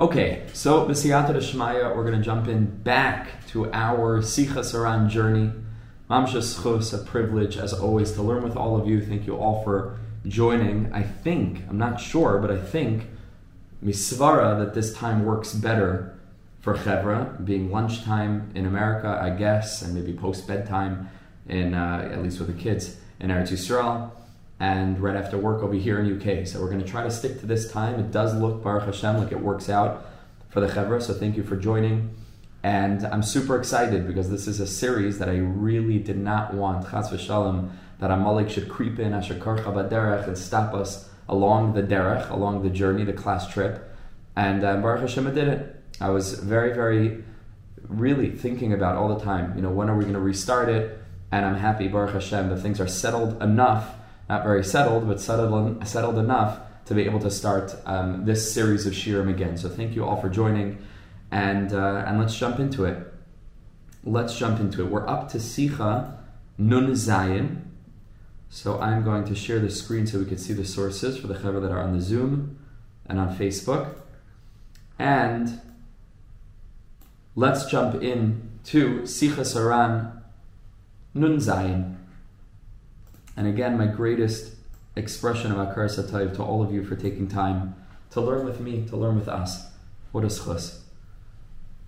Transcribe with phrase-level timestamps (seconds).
[0.00, 5.52] Okay, so B'siyata Shmaya, we're going to jump in back to our Sichos HaRan journey.
[6.10, 9.00] Mamsha zechus, a privilege as always to learn with all of you.
[9.00, 9.96] Thank you all for
[10.26, 10.92] joining.
[10.92, 13.06] I think, I'm not sure, but I think
[13.84, 16.18] Misvara that this time works better
[16.58, 21.08] for Chevra, being lunchtime in America, I guess, and maybe post bedtime,
[21.48, 24.10] in uh, at least with the kids in Eretz Yisrael
[24.60, 26.46] and right after work be here in UK.
[26.46, 27.98] So we're going to try to stick to this time.
[27.98, 30.06] It does look Baruch Hashem like it works out
[30.48, 31.02] for the Chevra.
[31.02, 32.14] So thank you for joining.
[32.62, 36.90] And I'm super excited because this is a series that I really did not want,
[36.90, 41.82] Chas v'shalom, that Amalek should creep in, Asher Karcha Baderech, and stop us along the
[41.82, 43.94] derech, along the journey, the class trip.
[44.36, 45.82] And uh, Baruch Hashem did it.
[46.00, 47.22] I was very, very,
[47.86, 50.98] really thinking about all the time, you know, when are we going to restart it?
[51.30, 53.94] And I'm happy, Baruch Hashem, that things are settled enough
[54.28, 58.86] not very settled, but settled, settled enough to be able to start um, this series
[58.86, 59.56] of shiurim again.
[59.56, 60.84] So thank you all for joining,
[61.30, 63.12] and uh, and let's jump into it.
[64.02, 64.90] Let's jump into it.
[64.90, 66.16] We're up to Sicha
[66.58, 67.62] Nun Zayin.
[68.50, 71.34] So I'm going to share the screen so we can see the sources for the
[71.34, 72.58] chaver that are on the Zoom
[73.06, 73.96] and on Facebook.
[74.98, 75.60] And
[77.34, 80.22] let's jump in to Sichos HaRan
[81.14, 81.93] Nun Zayin.
[83.36, 84.54] And again, my greatest
[84.96, 87.74] expression of Akar Satayv to all of you for taking time
[88.10, 89.68] to learn with me, to learn with us.
[90.12, 90.84] What is chus?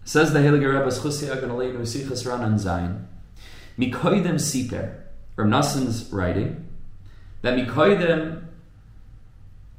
[0.05, 3.06] Says the Heilige Rebbe, Chusi Agan Aleinu Sichas Ranan Zayin.
[3.78, 5.03] Mikoidem Siper,
[5.36, 6.66] Rav Nassan's writing,
[7.42, 8.44] that Mikoidem,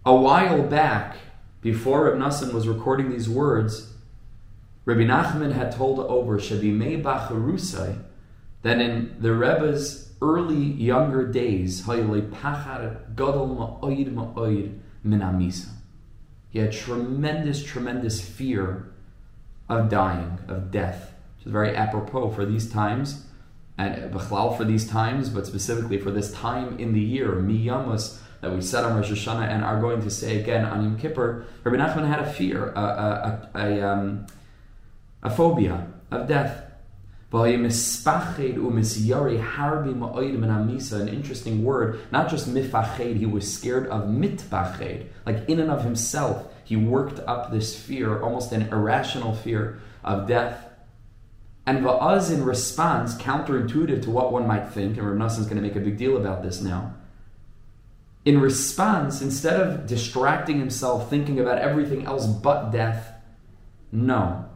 [0.05, 1.17] a while back,
[1.61, 3.93] before Rav Nassan was recording these words,
[4.85, 8.01] Rabbi Nachman had told over Shabimei Bacharusai
[8.61, 11.85] that in the Rebbe's early younger days,
[16.49, 18.91] he had tremendous, tremendous fear
[19.69, 23.25] of dying, of death, which is very apropos for these times,
[23.77, 28.61] and for these times, but specifically for this time in the year, Miyamus, that we
[28.61, 32.07] said on Rosh Hashanah and are going to say again on Yom Kippur, Rabbi Nachman
[32.07, 34.27] had a fear, a, a, a, a, um,
[35.23, 36.66] a phobia of death.
[37.29, 37.65] An
[41.09, 45.07] interesting word, not just mifached, he was scared of mitbached.
[45.25, 50.27] Like in and of himself, he worked up this fear, almost an irrational fear of
[50.27, 50.69] death.
[51.65, 55.61] And va'az in response, counterintuitive to what one might think, and Rav is going to
[55.61, 56.93] make a big deal about this now.
[58.23, 63.11] In response, instead of distracting himself, thinking about everything else but death,
[63.91, 64.46] no.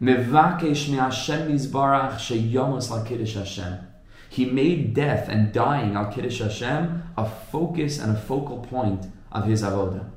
[0.00, 0.88] Mevakesh
[3.34, 3.86] Hashem.
[4.30, 9.46] He made death and dying Al Kiddush Hashem a focus and a focal point of
[9.46, 10.08] his avodah.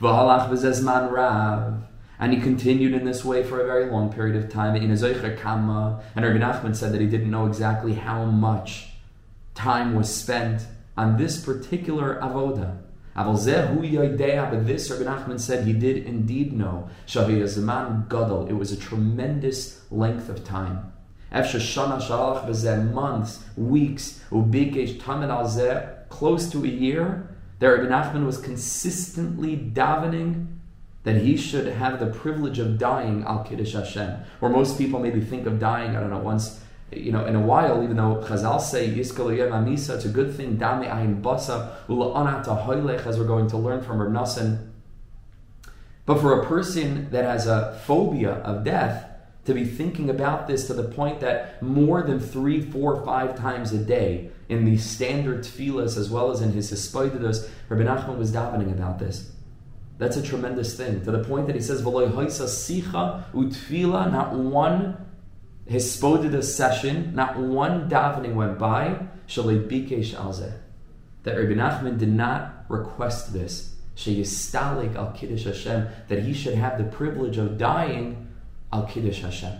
[0.00, 1.84] V'halach v'zezman rav.
[2.20, 4.74] And he continued in this way for a very long period of time.
[4.76, 8.90] In Kama, and Rabbi Nachman said that he didn't know exactly how much
[9.54, 10.66] time was spent
[10.96, 12.78] on this particular avodah.
[14.50, 16.88] But this, Rabbi Nachman said he did indeed know.
[18.08, 18.46] Gadol.
[18.46, 20.92] It was a tremendous length of time.
[22.94, 24.20] months, weeks,
[26.08, 27.28] close to a year,
[27.58, 30.46] that Rabbi Nachman was consistently davening
[31.02, 34.18] that he should have the privilege of dying al Kiddush Hashem.
[34.40, 36.60] Where most people maybe think of dying, I don't know, once
[36.92, 40.56] you know, in a while, even though Chazal say Yiskal Amisa, it's a good thing.
[40.56, 44.70] Dami Ayin Basa Ula'anata as we're going to learn from Reb Nassan.
[46.06, 49.04] But for a person that has a phobia of death,
[49.44, 53.72] to be thinking about this to the point that more than three, four, five times
[53.72, 58.30] a day in the standard tefillas as well as in his hispaididos, Rabbi Nachman was
[58.30, 59.32] davening about this.
[59.96, 61.02] That's a tremendous thing.
[61.04, 65.07] To the point that he says, sicha utfila, not one
[65.68, 70.54] his spodida session, not one davening went by, bikesh alzeh.
[71.24, 73.74] That Rabbi Nachman did not request this.
[73.94, 78.28] Sheyistalik al Kiddush Hashem, that he should have the privilege of dying
[78.72, 79.52] al Kiddush Hashem.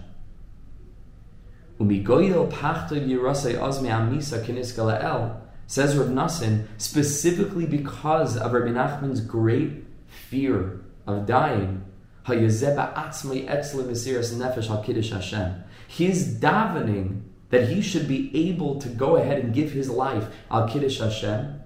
[1.79, 9.21] Umigoyel pachtav yirasei azmi amisa kiniskala el, says Rav Nassan, specifically because of Rabbi Nachman's
[9.21, 11.85] great fear of dying,
[12.25, 18.79] hayazeba atzmai etzle mesiras nefesh al Kiddush Hashem his davening that he should be able
[18.79, 21.61] to go ahead and give his life al kiddush Hashem,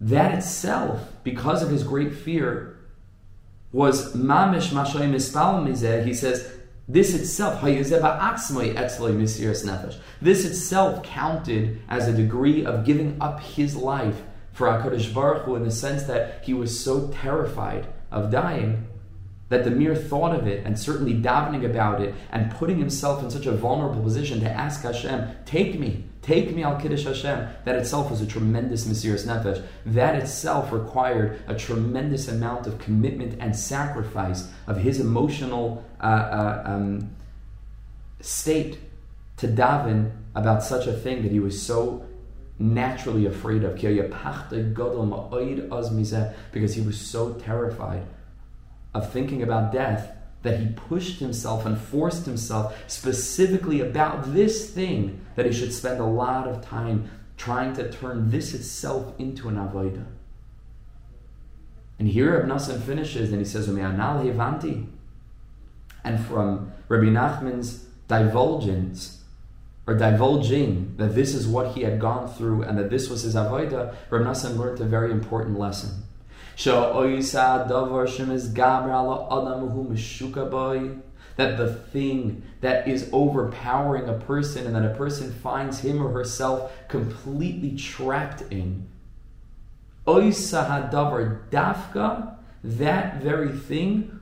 [0.00, 2.78] that itself, because of his great fear,
[3.72, 6.04] was mamish mispal mizeh.
[6.04, 6.52] He says
[6.86, 7.62] this itself,
[10.22, 14.22] this itself counted as a degree of giving up his life
[14.52, 18.86] for HaKadosh Baruch Hu in the sense that he was so terrified of dying
[19.48, 23.30] that the mere thought of it and certainly davening about it and putting himself in
[23.30, 27.76] such a vulnerable position to ask Hashem, take me, take me al Kiddush Hashem, that
[27.76, 29.64] itself was a tremendous Mesiras Nefesh.
[29.84, 36.62] That itself required a tremendous amount of commitment and sacrifice of his emotional uh, uh,
[36.66, 37.10] um,
[38.20, 38.80] state
[39.36, 42.04] to daven about such a thing that he was so
[42.58, 43.74] naturally afraid of
[46.52, 48.02] because he was so terrified
[48.96, 50.12] of thinking about death
[50.42, 56.00] that he pushed himself and forced himself specifically about this thing that he should spend
[56.00, 60.06] a lot of time trying to turn this itself into an avodah.
[61.98, 63.78] And here Nassan finishes and he says, And
[66.26, 69.24] from Rabbi Nachman's divulgence
[69.86, 73.34] or divulging that this is what he had gone through and that this was his
[73.34, 76.05] avodah, Rabbi Nassan learned a very important lesson
[81.36, 86.10] that the thing that is overpowering a person and that a person finds him or
[86.10, 88.88] herself completely trapped in.
[91.50, 94.18] dafka, that very thing,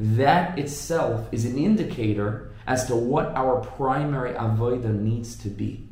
[0.00, 5.87] that itself is an indicator as to what our primary avodah needs to be.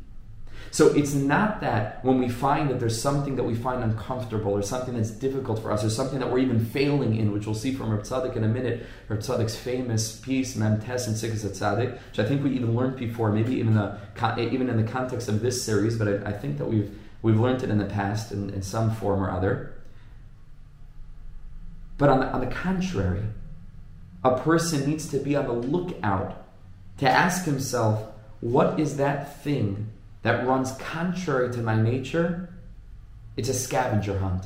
[0.71, 4.61] So it's not that when we find that there's something that we find uncomfortable or
[4.61, 7.73] something that's difficult for us or something that we're even failing in, which we'll see
[7.73, 11.93] from Reb Tzadok in a minute, Reb Tzadok's famous piece, Mem Tes and Tzidkas HaTzaddik,
[12.09, 13.97] which I think we even learned before, maybe even, the,
[14.37, 16.91] even in the context of this series, but I, I think that we've,
[17.21, 19.73] we've learned it in the past in, in some form or other.
[21.97, 23.23] But on the, on the contrary,
[24.23, 26.45] a person needs to be on the lookout
[26.97, 28.11] to ask himself,
[28.41, 29.91] what is that thing
[30.21, 32.53] that runs contrary to my nature,
[33.35, 34.45] it's a scavenger hunt.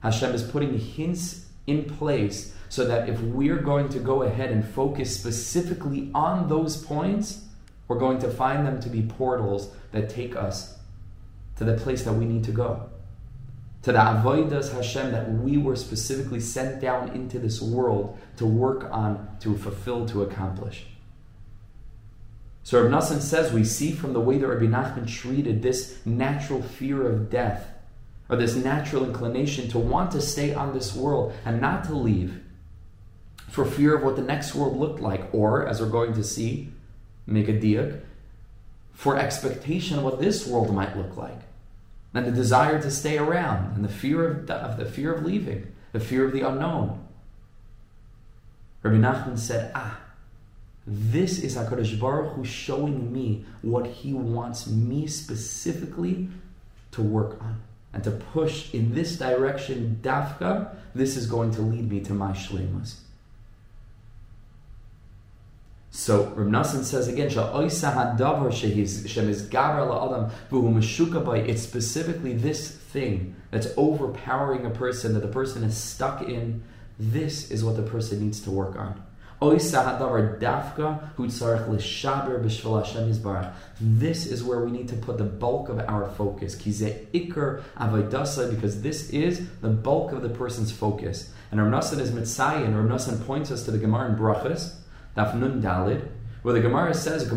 [0.00, 4.66] Hashem is putting hints in place so that if we're going to go ahead and
[4.66, 7.44] focus specifically on those points,
[7.86, 10.78] we're going to find them to be portals that take us
[11.56, 12.88] to the place that we need to go.
[13.82, 18.88] To the avodas Hashem that we were specifically sent down into this world to work
[18.90, 20.86] on, to fulfill, to accomplish.
[22.64, 26.62] So Rabbi Nassan says we see from the way that Rabbi Nachman treated this natural
[26.62, 27.68] fear of death,
[28.28, 32.40] or this natural inclination to want to stay on this world and not to leave,
[33.50, 36.72] for fear of what the next world looked like, or as we're going to see,
[37.26, 38.00] make a diak,
[38.92, 41.40] for expectation of what this world might look like,
[42.14, 45.66] and the desire to stay around, and the fear of, of the fear of leaving,
[45.92, 47.06] the fear of the unknown.
[48.82, 49.98] Rabbi Nachman said, "Ah."
[50.86, 56.28] This is HaKadosh Baruch Hu showing me what He wants me specifically
[56.92, 57.62] to work on
[57.92, 60.00] and to push in this direction.
[60.02, 62.96] Dafka, this is going to lead me to my shlemas.
[65.90, 67.28] So Rav says again,
[71.48, 76.64] It's specifically this thing that's overpowering a person that the person is stuck in.
[76.98, 79.02] This is what the person needs to work on.
[83.80, 86.54] This is where we need to put the bulk of our focus.
[86.54, 86.78] Because
[88.82, 91.32] this is the bulk of the person's focus.
[91.50, 94.76] And Rav Nassan is Mitzayin, Rav Nassan points us to the Gemara in Brachas,
[95.16, 96.06] Daf Nun Dalid,
[96.42, 97.34] where the Gemara says, the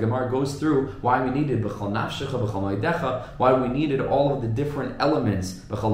[0.00, 5.92] Gemara goes through why we needed why we needed all of the different elements, because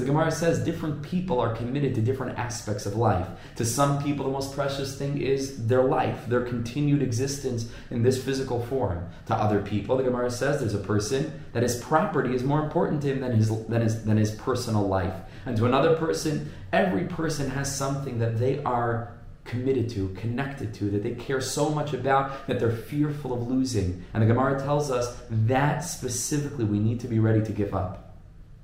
[0.00, 3.28] the Gemara says different people are committed to different aspects of life.
[3.56, 8.22] To some people, the most precious thing is their life, their continued existence in this
[8.22, 9.08] physical form.
[9.26, 13.02] To other people, the Gemara says there's a person that his property is more important
[13.02, 15.14] to him than his, than his, than his personal life.
[15.46, 19.12] And to another person, every person has something that they are
[19.44, 24.04] committed to, connected to, that they care so much about that they're fearful of losing.
[24.14, 28.16] And the Gemara tells us that specifically we need to be ready to give up.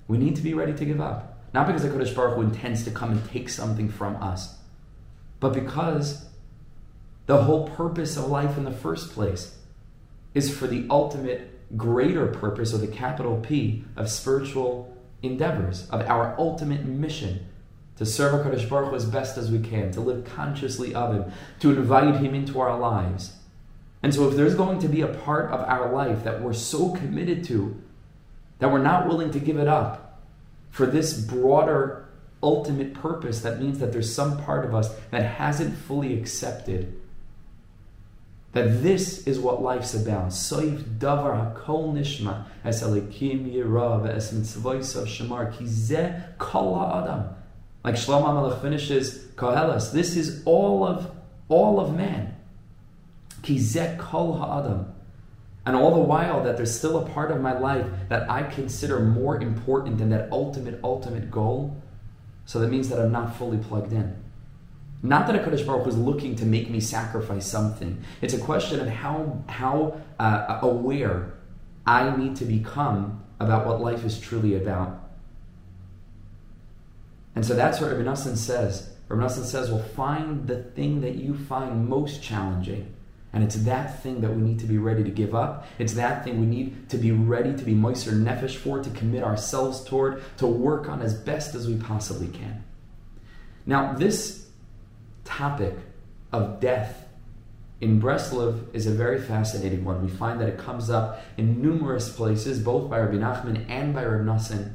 [0.09, 1.39] We need to be ready to give up.
[1.53, 4.57] Not because the Kodesh Baruch Hu intends to come and take something from us,
[5.41, 6.27] but because
[7.27, 9.57] the whole purpose of life in the first place
[10.33, 16.35] is for the ultimate greater purpose, or the capital P, of spiritual endeavors, of our
[16.39, 17.47] ultimate mission
[17.97, 21.33] to serve HaKadosh Baruch Hu as best as we can, to live consciously of Him,
[21.61, 23.35] to invite Him into our lives.
[24.03, 26.91] And so, if there's going to be a part of our life that we're so
[26.95, 27.81] committed to
[28.59, 30.23] that we're not willing to give it up
[30.71, 32.09] for this broader
[32.43, 37.00] ultimate purpose, that means that there's some part of us that hasn't fully accepted
[38.53, 40.29] That this is what life's about.
[40.29, 47.29] Soif davar hakol nishma es elikim yirav es mitzvoisa shamar ki zeh kol ha'adam.
[47.85, 51.11] Like Shlomo Melech finishes Koheles, this is all of
[51.49, 52.35] all of man.
[53.43, 54.93] Ki zeh kol ha'adam.
[55.65, 58.99] And all the while that there's still a part of my life that I consider
[58.99, 61.81] more important than that ultimate, ultimate goal.
[62.47, 64.17] So that means that I'm not fully plugged in.
[65.03, 68.03] Not that HaKadosh Baruch Hu is looking to make me sacrifice something.
[68.21, 71.33] It's a question of how, how uh, aware
[71.87, 75.11] I need to become about what life is truly about.
[77.35, 78.91] And so that's what Rabbi Nassan says.
[79.09, 82.95] Rabbi Nassan says, well, find the thing that you find most challenging.
[83.33, 85.67] And it's that thing that we need to be ready to give up.
[85.79, 89.23] It's that thing we need to be ready to be moister nefesh for, to commit
[89.23, 92.65] ourselves toward, to work on as best as we possibly can.
[93.67, 94.50] Now, this
[95.31, 95.75] topic
[96.33, 97.07] of death
[97.81, 100.03] in Breslov is a very fascinating one.
[100.03, 104.05] We find that it comes up in numerous places, both by Rabbi Nachman and by
[104.05, 104.73] Rabbi Nassan.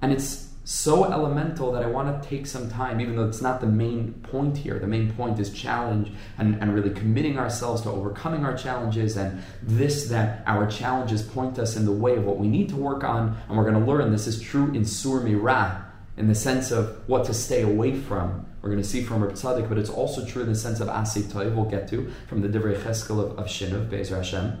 [0.00, 3.60] And it's so elemental that I want to take some time, even though it's not
[3.60, 4.78] the main point here.
[4.78, 9.42] The main point is challenge and, and really committing ourselves to overcoming our challenges and
[9.60, 13.02] this that our challenges point us in the way of what we need to work
[13.02, 13.36] on.
[13.48, 15.84] And we're going to learn this is true in Sur Mirah,
[16.16, 19.32] in the sense of what to stay away from we're going to see from Reb
[19.32, 22.42] Tzadok, but it's also true in the sense of Asik Toiv, we'll get to, from
[22.42, 24.56] the Divrei Cheskel of, of Shinuv, Be'ezer Hashem.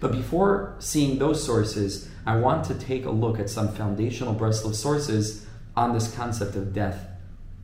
[0.00, 4.74] But before seeing those sources, I want to take a look at some foundational Breslov
[4.74, 7.06] sources on this concept of death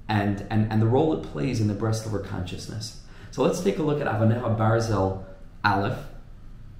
[0.09, 3.01] and, and, and the role it plays in the Breslover consciousness.
[3.31, 5.25] So let's take a look at Avaneha Barzel
[5.65, 5.99] Aleph,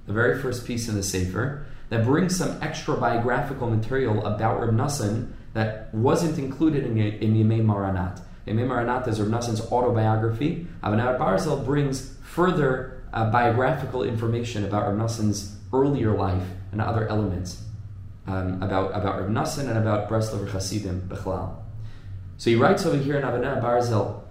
[0.05, 4.71] the very first piece in the Sefer, that brings some extra biographical material about Reb
[4.71, 7.33] Nassan that wasn't included in, in
[7.65, 8.21] Moharnat.
[8.47, 10.67] Yemei Moharnat is Rav Nassan's autobiography.
[10.83, 17.63] Avaneha Barzel brings further uh, biographical information about Rav Nassan's earlier life and other elements
[18.27, 21.55] um, about, about Rav Nassan and about Breslover Hasidim, Bechlal.
[22.37, 24.21] So he writes over here in Avaneha Barzel,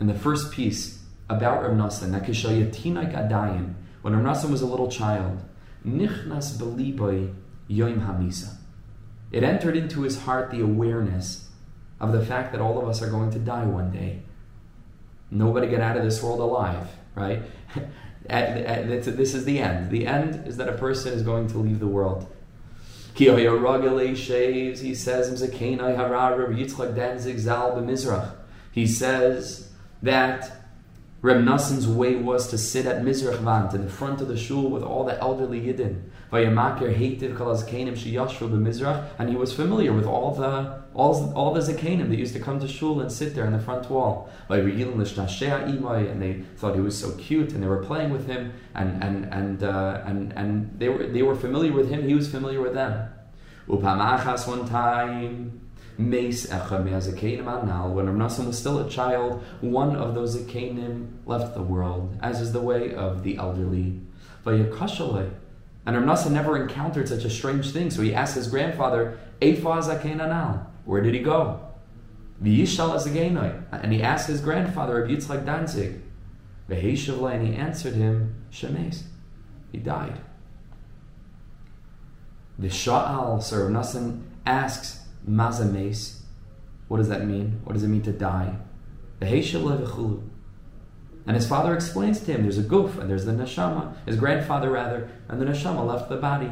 [0.00, 4.66] in the first piece, about Rav Nassan, that Kishayatina Gadayin, when Rav Nassan was a
[4.66, 5.40] little child,
[5.86, 7.32] Nichnas Beliboy
[7.70, 8.56] Yoim Hamisa.
[9.30, 11.48] It entered into his heart the awareness
[12.02, 14.20] of the fact that all of us are going to die one day.
[15.30, 17.42] Nobody get out of this world alive, right?
[18.28, 19.90] this is the end.
[19.90, 22.30] The end is that a person is going to leave the world.
[23.14, 24.82] He says,
[28.72, 29.68] He says
[30.02, 30.61] that
[31.22, 34.68] Reb Nassan's way was to sit at Mizrach Vant in the front of the shul
[34.68, 36.02] with all the elderly Yidden.
[39.18, 42.58] And he was familiar with all the all, all the Zakanim that used to come
[42.58, 44.28] to shul and sit there in the front wall.
[44.48, 44.68] And
[46.20, 49.62] they thought he was so cute and they were playing with him and and and
[49.62, 53.08] uh, and, and they were they were familiar with him, he was familiar with them.
[53.68, 55.60] Upamachas one time
[55.98, 57.92] Mace Echa Anal.
[57.92, 62.52] When Ramnasan was still a child, one of those Zakanim left the world, as is
[62.52, 64.00] the way of the elderly.
[64.44, 70.20] And Ramnasa never encountered such a strange thing, so he asked his grandfather, Eifa Zakain
[70.24, 71.60] Anal, where did he go?
[72.40, 72.48] And
[73.92, 76.00] he asked his grandfather, Rabbi Yitzchak Danzig,
[76.68, 79.02] and he answered him, Shemes.
[79.70, 80.20] He died.
[82.58, 86.20] The Sha'al, Sir Nassan asks, Mazames.
[86.88, 87.60] What does that mean?
[87.64, 88.56] What does it mean to die?
[91.24, 94.70] And his father explains to him there's a goof and there's the neshama, his grandfather
[94.70, 96.50] rather, and the neshama left the body.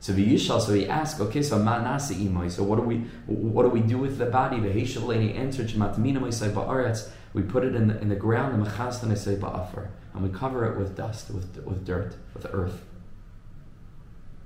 [0.00, 3.80] So V'yishal, so he asked, okay, so ma'nasi so what do we what do we
[3.80, 4.56] do with the body?
[4.56, 4.80] He
[5.34, 10.70] answered, ba'aretz, we put it in the, in the ground, say ba'afar, and we cover
[10.70, 12.82] it with dust, with, with dirt, with earth.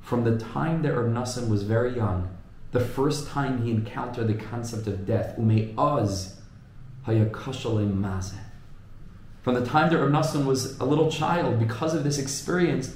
[0.01, 2.29] From the time that Reb Nassan was very young,
[2.73, 6.37] the first time he encountered the concept of death, ume oz
[7.07, 8.35] maze.
[9.43, 12.95] From the time that Reb Nassan was a little child, because of this experience,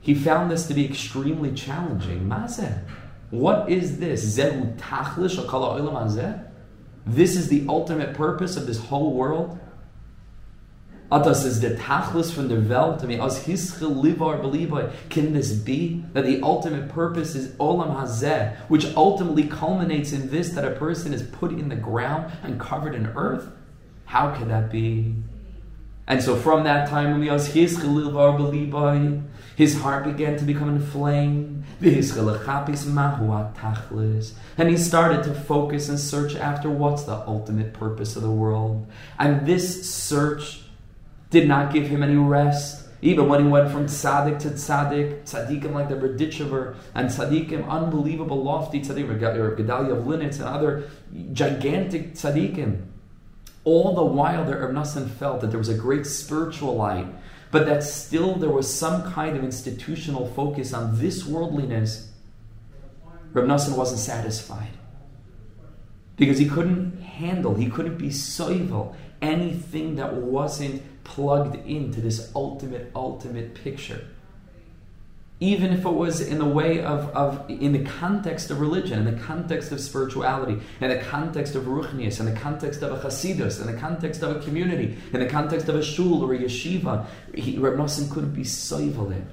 [0.00, 2.28] he found this to be extremely challenging.
[2.28, 2.70] Maze.
[3.30, 4.36] What is this?
[4.36, 5.38] Zehu tachlish
[7.06, 9.59] This is the ultimate purpose of this whole world?
[11.12, 13.02] Atas is the tachlis from the Welt.
[13.02, 14.92] I mean, as hischel livar believai.
[15.08, 20.50] Can this be that the ultimate purpose is olam hazeh, which ultimately culminates in this
[20.50, 23.48] that a person is put in the ground and covered in earth?
[24.04, 25.16] How could that be?
[26.06, 27.22] And so from that time, when
[29.56, 31.64] his heart began to become inflamed.
[31.80, 31.94] And
[34.68, 38.86] he started to focus and search after what's the ultimate purpose of the world.
[39.20, 40.62] And this search
[41.30, 42.88] did not give him any rest.
[43.02, 48.42] Even when he went from tzaddik to tzaddik, tzaddikim like the Berditchever, and tzaddikim, unbelievable
[48.42, 50.90] lofty tzaddikim, Gedalia of Linitz and other
[51.32, 52.84] gigantic tzaddikim.
[53.64, 57.06] All the while, the Reb felt that there was a great spiritual light,
[57.50, 62.10] but that still there was some kind of institutional focus on this worldliness.
[63.32, 64.72] Reb wasn't satisfied
[66.16, 72.90] because he couldn't handle, he couldn't be soivel anything that wasn't plugged into this ultimate,
[72.94, 74.06] ultimate picture.
[75.42, 79.14] Even if it was in the way of, of in the context of religion, in
[79.14, 83.58] the context of spirituality, in the context of ruchnius, in the context of a chasidus,
[83.58, 87.06] in the context of a community, in the context of a shul or a yeshiva,
[87.32, 89.24] Reb Nosson couldn't be soivel.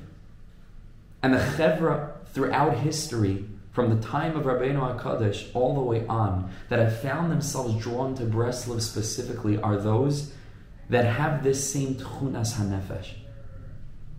[1.21, 3.43] And the chevra throughout history
[3.77, 8.15] from the time of Rabbeinu HaKadosh all the way on that have found themselves drawn
[8.15, 10.31] to Breslov specifically are those
[10.89, 13.09] that have this same tchunas hanefesh.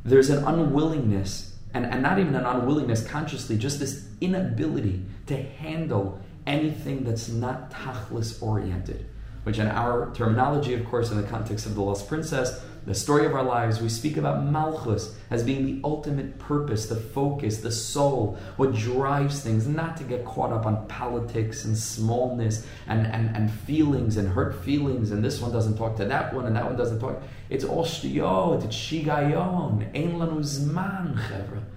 [0.04, 6.20] There's an unwillingness, and, and not even an unwillingness consciously, just this inability to handle
[6.46, 9.06] anything that's not tachlis oriented.
[9.44, 13.26] Which, in our terminology, of course, in the context of the Lost Princess, the story
[13.26, 17.70] of our lives, we speak about Malchus as being the ultimate purpose, the focus, the
[17.70, 23.36] soul, what drives things, not to get caught up on politics and smallness and, and,
[23.36, 26.64] and feelings and hurt feelings, and this one doesn't talk to that one and that
[26.64, 27.22] one doesn't talk.
[27.50, 31.20] It's all shtiyot, it's shigayon, ein lanu zman,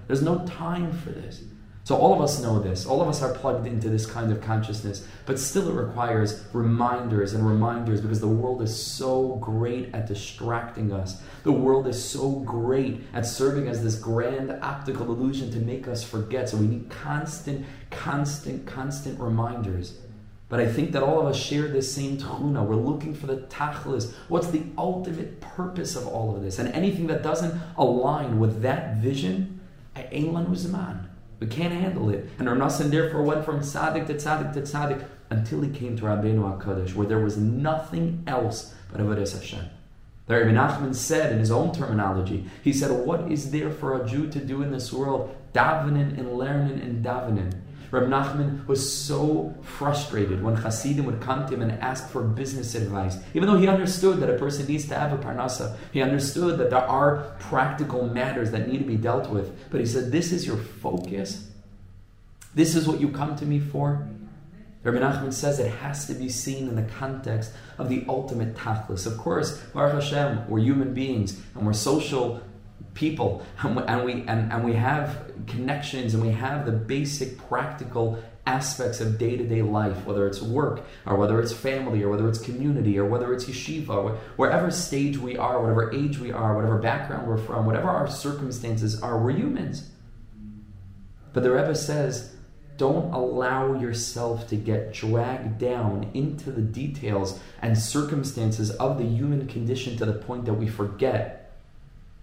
[0.07, 1.41] There's no time for this.
[1.91, 2.85] So all of us know this.
[2.85, 7.33] All of us are plugged into this kind of consciousness, but still it requires reminders
[7.33, 11.21] and reminders because the world is so great at distracting us.
[11.43, 16.01] The world is so great at serving as this grand optical illusion to make us
[16.01, 16.47] forget.
[16.47, 19.97] So we need constant, constant, constant reminders.
[20.47, 22.65] But I think that all of us share this same tchuna.
[22.65, 24.13] We're looking for the tachlis.
[24.29, 26.57] What's the ultimate purpose of all of this?
[26.57, 29.59] And anything that doesn't align with that vision,
[29.93, 31.10] ein lanu.
[31.41, 32.29] We can't handle it.
[32.37, 36.03] And Rav Nosson therefore went from tzaddik to tzaddik to tzaddik until he came to
[36.03, 39.65] Rabbeinu HaKadosh, where there was nothing else but Avodah Hashem.
[40.27, 44.29] Rabbi Nachman said in his own terminology, he said, What is there for a Jew
[44.29, 45.35] to do in this world?
[45.51, 47.59] Davening and learning and davening.
[47.91, 52.73] Reb Nachman was so frustrated when Hasidim would come to him and ask for business
[52.73, 53.17] advice.
[53.33, 56.69] Even though he understood that a person needs to have a parnasa, he understood that
[56.69, 59.69] there are practical matters that need to be dealt with.
[59.69, 61.49] But he said, This is your focus?
[62.55, 64.07] This is what you come to me for?
[64.83, 69.05] Rabbi Nachman says it has to be seen in the context of the ultimate tachlis.
[69.05, 72.41] Of course, Baruch Hashem, we're human beings and we're social
[72.93, 77.37] people and we, and we, and, and we have connections and we have the basic
[77.37, 82.39] practical aspects of day-to-day life whether it's work or whether it's family or whether it's
[82.39, 86.79] community or whether it's yeshiva or wherever stage we are whatever age we are whatever
[86.79, 89.89] background we're from whatever our circumstances are we're humans.
[91.33, 92.35] But the Rebbe says
[92.77, 99.47] don't allow yourself to get dragged down into the details and circumstances of the human
[99.47, 101.40] condition to the point that we forget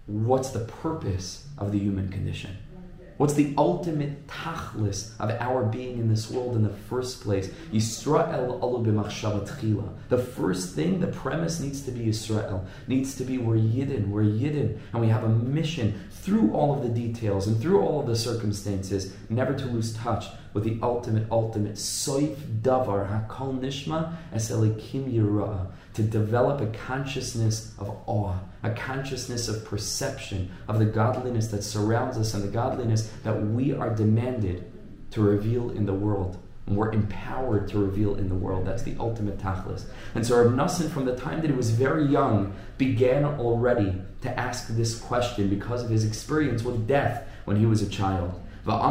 [0.09, 2.57] what's the purpose of the human condition?
[3.17, 7.49] What's the ultimate tachlis of our being in this world in the first place?
[7.69, 12.65] Yisrael alu The first thing, the premise needs to be Yisrael.
[12.87, 16.81] Needs to be we're Yidden, we're Yidden, and we have a mission through all of
[16.81, 21.29] the details and through all of the circumstances, never to lose touch with the ultimate,
[21.29, 25.67] ultimate soif davar hakol nishma es yirah
[25.99, 32.17] to develop a consciousness of awe, a consciousness of perception of the godliness that surrounds
[32.17, 34.71] us and the godliness that we are demanded
[35.11, 36.37] to reveal in the world.
[36.67, 38.65] And we're empowered to reveal in the world.
[38.65, 39.87] That's the ultimate tachlis.
[40.15, 44.39] And so Rav Nosson, from the time that he was very young, began already to
[44.39, 48.38] ask this question because of his experience with death when he was a child.
[48.65, 48.81] From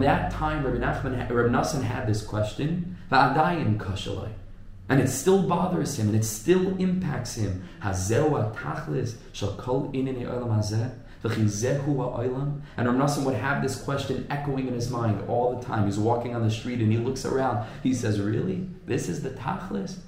[0.00, 2.96] that time, Rabbi, Nachman, Rabbi had this question,
[4.88, 7.64] and it still bothers him, and it still impacts him.
[11.22, 15.86] And Rav Nosson would have this question echoing in his mind all the time.
[15.86, 17.66] He's walking on the street and he looks around.
[17.82, 18.68] He says, Really?
[18.86, 19.98] This is the tachlis?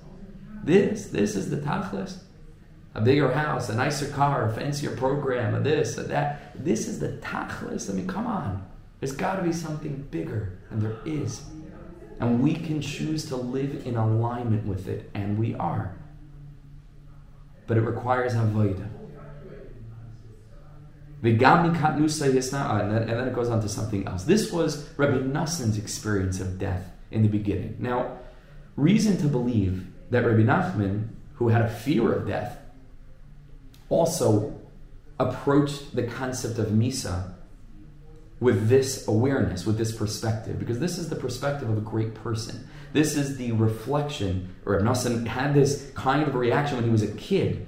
[0.65, 2.24] This, this is the tachlis?
[2.95, 6.53] A bigger house, a nicer car, a fancier program, a this, a that.
[6.65, 7.91] This is the tachlis.
[7.91, 8.65] I mean, come on.
[9.01, 11.43] There's got to be something bigger, and there is.
[12.21, 15.97] And we can choose to live in alignment with it, and we are.
[17.67, 18.89] But it requires avodah.
[21.23, 24.25] And then it goes on to something else.
[24.25, 27.77] This was Rabbi Nosson's experience of death in the beginning.
[27.79, 28.19] Now,
[28.77, 32.59] reason to believe that Rabbi Nachman, who had a fear of death,
[33.95, 34.55] also
[35.21, 37.33] approached the concept of Misa
[38.41, 42.69] with this awareness, with this perspective, because this is the perspective of a great person.
[42.93, 44.55] This is the reflection.
[44.65, 47.67] Rabbi Nassan had this kind of reaction when he was a kid.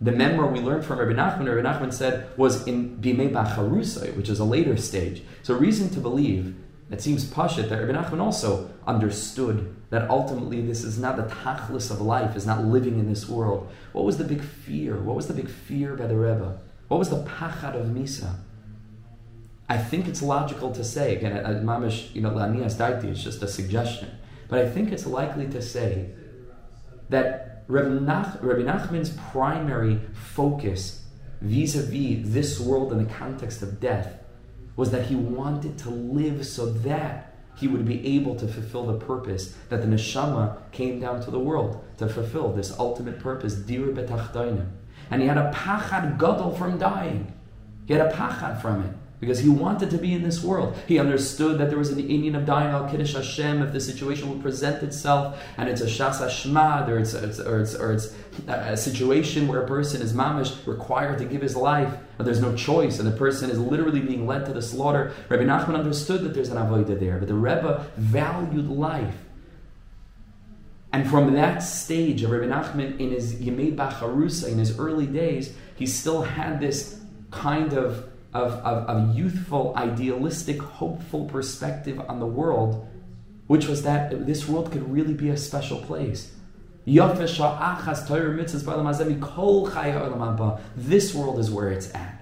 [0.00, 4.28] The memoir we learned from Rabbi Nachman, Rabbi Nachman said, was in Bimei Bacharusai, which
[4.28, 5.22] is a later stage.
[5.42, 6.54] So, reason to believe
[6.90, 11.90] it seems pashit that Rabbi Nachman also understood that ultimately this is not the tachlis
[11.90, 13.70] of life, is not living in this world.
[13.92, 14.96] What was the big fear?
[14.96, 16.58] What was the big fear by the Rebbe?
[16.88, 18.36] What was the pachad of Misa?
[19.68, 21.32] I think it's logical to say, again,
[21.64, 24.10] mamish, you know, lanias daiti, it's just a suggestion,
[24.48, 26.10] but I think it's likely to say
[27.08, 27.88] that Rabbi,
[28.42, 31.04] Rabbi Nachman's primary focus
[31.40, 34.18] vis-a-vis this world in the context of death
[34.76, 38.98] was that he wanted to live so that he would be able to fulfill the
[38.98, 43.86] purpose that the neshama came down to the world to fulfill this ultimate purpose, dir
[43.86, 44.68] betachtoinim.
[45.10, 47.32] And he had a pachad gadol from dying.
[47.86, 50.76] He had a pachad from it because he wanted to be in this world.
[50.86, 54.28] He understood that there was an Indian of dying al Kiddush Hashem if the situation
[54.28, 58.14] would present itself and it's a Shas Hashmad or it's, it's, or it's, or it's
[58.48, 62.54] a situation where a person is mamish required to give his life, but there's no
[62.54, 65.12] choice and the person is literally being led to the slaughter.
[65.28, 69.14] Rabbi Nachman understood that there's an avodah there, but the Rebbe valued life.
[70.92, 75.52] And from that stage of Rabbi Nachman in his Yemei Bacharusa, in his early days,
[75.74, 77.00] he still had this
[77.32, 82.86] kind of of, of, of youthful, idealistic, hopeful perspective on the world,
[83.46, 86.32] which was that this world could really be a special place.
[86.84, 87.38] This
[91.14, 92.20] world is where it's at.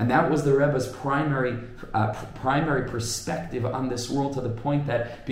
[0.00, 1.58] And that was the Rebbe's primary,
[1.92, 5.26] uh, primary perspective on this world to the point that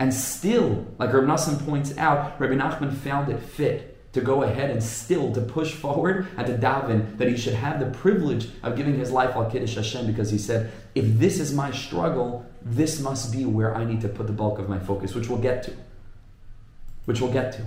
[0.00, 4.70] and still, like Rabbi Nassan points out, Rabbi Nachman found it fit to go ahead
[4.70, 8.76] and still to push forward and to daven that he should have the privilege of
[8.76, 13.00] giving his life al kiddush Hashem because he said, if this is my struggle, this
[13.00, 15.62] must be where I need to put the bulk of my focus, which we'll get
[15.64, 15.72] to.
[17.04, 17.62] Which we'll get to.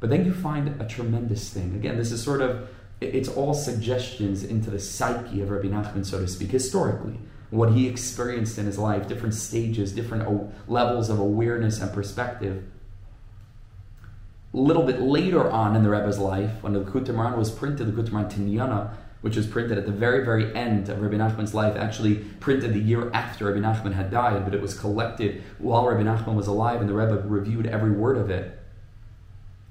[0.00, 1.74] But then you find a tremendous thing.
[1.74, 2.68] Again, this is sort of
[3.00, 7.18] it's all suggestions into the psyche of Rabbi Nachman, so to speak, historically.
[7.50, 12.64] What he experienced in his life, different stages, different levels of awareness and perspective
[14.54, 18.02] a little bit later on in the Rebbe's life, when the Likutei was printed, the
[18.02, 22.16] Likutei Tinyana, which was printed at the very, very end of Rabbi Nachman's life, actually
[22.40, 26.34] printed the year after Rabbi Nachman had died, but it was collected while Rabbi Nachman
[26.34, 28.58] was alive, and the Rebbe reviewed every word of it.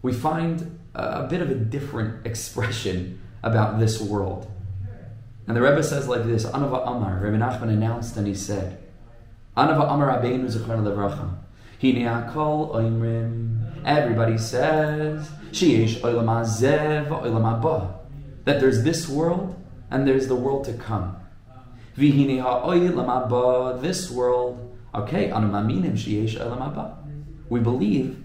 [0.02, 4.50] We find a, bit of a different expression about this world.
[5.48, 8.82] And the Rebbe says like this, Anava Amar, Rabbi Nachman announced and he said,
[9.58, 11.38] Anava Amar Rabbeinu Zechron Levracha,
[11.82, 18.00] Hine Akol Oimrim, Everybody says Shiyesh oilama zevama ba
[18.46, 19.56] that there's this world
[19.90, 21.18] and there's the world to come.
[21.98, 25.32] Vihineha o'ilama ba this world, okay,
[27.50, 28.24] we believe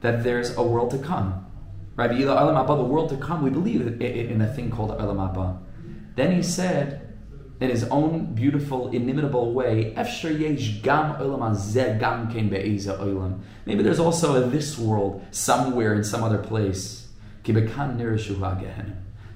[0.00, 1.46] that there's a world to come.
[1.94, 2.10] Right?
[2.10, 5.58] The world to come, we believe in a thing called Olam
[6.14, 7.05] Then he said,
[7.60, 9.94] in his own beautiful, inimitable way,
[13.64, 17.08] Maybe there's also a this world somewhere in some other place.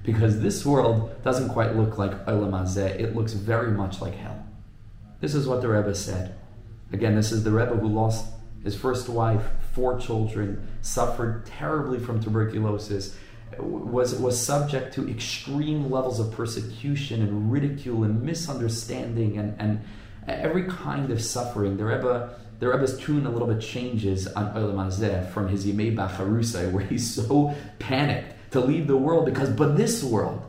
[0.03, 4.45] Because this world doesn't quite look like Olam Hazeh, it looks very much like hell.
[5.19, 6.35] This is what the Rebbe said.
[6.91, 8.25] Again, this is the Rebbe who lost
[8.63, 13.15] his first wife, four children, suffered terribly from tuberculosis,
[13.59, 19.81] was, was subject to extreme levels of persecution and ridicule and misunderstanding and, and
[20.27, 21.77] every kind of suffering.
[21.77, 25.95] The Rebbe, the Rebbe's tune a little bit changes on Olam Hazeh from his Yemei
[25.95, 30.43] Bacharusai, where he's so panicked to leave the world because, but this world.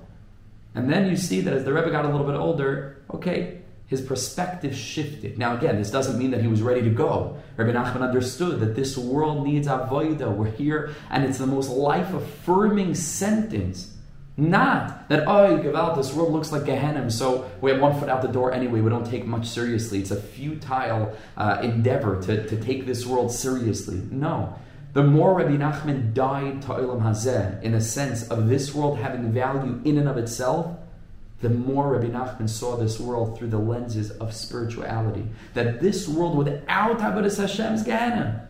[0.75, 3.62] And then you see that as the Rebbe got a little bit older, okay,
[3.93, 5.39] his perspective shifted.
[5.39, 7.37] Now, again, this doesn't mean that he was ready to go.
[7.57, 10.35] Rabbi Nachman understood that this world needs avodah.
[10.35, 13.95] We're here, and it's the most life-affirming sentence.
[14.37, 18.23] Not that, oh, out, this world looks like Gehenna, so we have one foot out
[18.23, 20.01] the door anyway, we don't take much seriously.
[20.01, 24.01] It's a futile uh, endeavor to, to take this world seriously.
[24.11, 24.59] No.
[24.95, 29.33] The more Rabbi Nachman died to Olam Hazeh, in a sense of this world having
[29.33, 30.79] value in and of itself,
[31.43, 35.27] the more Rabbi Nachman saw this world through the lenses of spirituality.
[35.55, 38.49] That this world without Avodas Hashem is Gehenna.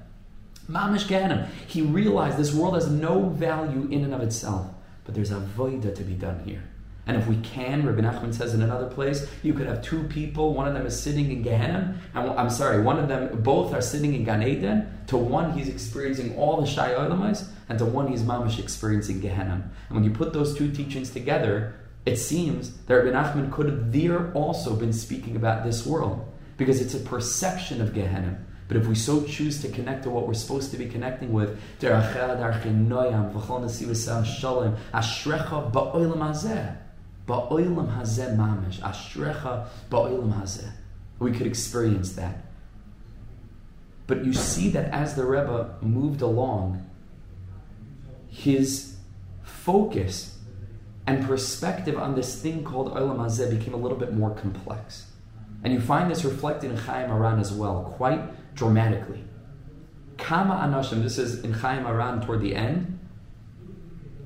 [0.68, 1.48] Mamish Gehenna.
[1.66, 4.66] He realized this world has no value in and of itself,
[5.04, 6.62] but there's a voida to be done here.
[7.06, 10.54] And if we can, Rabbi Nachman says in another place, you could have two people,
[10.54, 13.80] one of them is sitting in Gehenna, and I'm sorry, one of them, both are
[13.80, 14.86] sitting in Gan Eden.
[15.08, 19.68] To one, he's experiencing all the Shai Olamais, and to one, he's mamish experiencing Gehenna.
[19.88, 23.92] And when you put those two teachings together, it seems that Rabbi Nachman could have
[23.92, 28.38] there also been speaking about this world, because it's a perception of Gehenna.
[28.68, 31.60] But if we so choose to connect to what we're supposed to be connecting with.
[41.18, 42.44] We could experience that.
[44.06, 46.88] But you see that as the Rebbe moved along,
[48.28, 48.96] his
[49.42, 50.31] focus
[51.12, 55.06] and perspective on this thing called Olam Hazeh became a little bit more complex.
[55.62, 59.24] And you find this reflected in Chayei Moharan as well, quite dramatically.
[60.18, 62.98] Kama Anashim, this is in Chayei Moharan toward the end,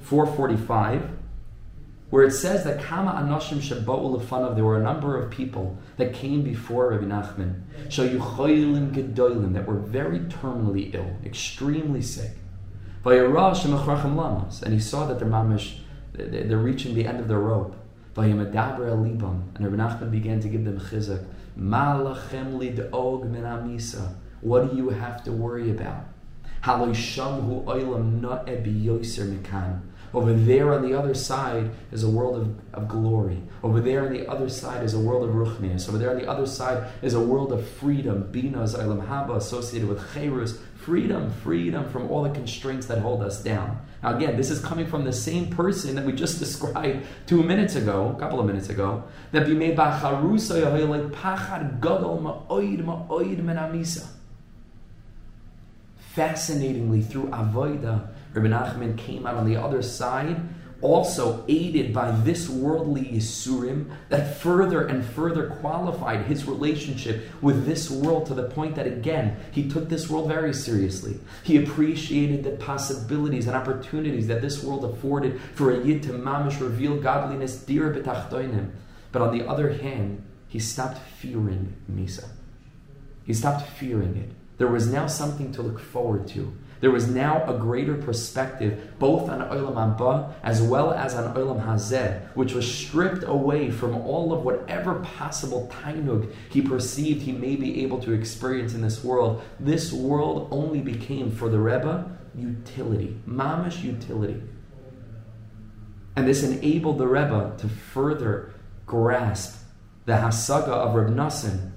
[0.01, 1.11] 445
[2.11, 6.15] where it says that Kama Anoshim Shabba'u Lefanav, there were a number of people that
[6.15, 12.31] came before Rabbi Nachman, Shayuchoylim Gedoylim, that were very terminally ill, extremely sick.
[13.05, 13.15] And
[14.73, 15.79] he saw that their mamish,
[16.17, 17.77] they're reaching the end of their rope.
[18.17, 21.25] And Rabbi Nachman began to give them chizuk.
[24.41, 26.05] What do you have to worry about?
[30.15, 33.43] Over there on the other side is a world of, of glory.
[33.63, 35.89] Over there on the other side is a world of ruchnias.
[35.89, 38.31] Over there on the other side is a world of freedom.
[38.31, 40.59] Bina is ilam haba associated with chayrus.
[40.87, 43.85] Freedom, freedom from all the constraints that hold us down.
[44.05, 47.75] Now again, this is coming from the same person that we just described two minutes
[47.75, 49.49] ago, a couple of minutes ago, that
[52.23, 54.07] ma'oid ma'oid menamisa.
[56.15, 60.41] Fascinatingly, through avoida, Rabbi Nachman came out on the other side,
[60.83, 67.91] also aided by this worldly Yisurim that further and further qualified his relationship with this
[67.91, 71.19] world to the point that, again, he took this world very seriously.
[71.43, 76.61] He appreciated the possibilities and opportunities that this world afforded for a Yid to mamish
[76.61, 78.71] reveal godliness, dear betachtoinim.
[79.13, 82.29] But on the other hand, he stopped fearing Misa.
[83.25, 84.31] He stopped fearing it.
[84.59, 86.55] There was now something to look forward to.
[86.87, 91.67] There was now a greater perspective, both on Olam Haba as well as on Olam
[91.67, 97.57] Hazeh, which was stripped away from all of whatever possible tainug he perceived he may
[97.57, 99.43] be able to experience in this world.
[99.59, 104.41] This world only became for the Rebbe utility, mamish utility.
[106.15, 108.55] And this enabled the Rebbe to further
[108.87, 109.61] grasp
[110.05, 111.73] the hasaga of Reb Nassan,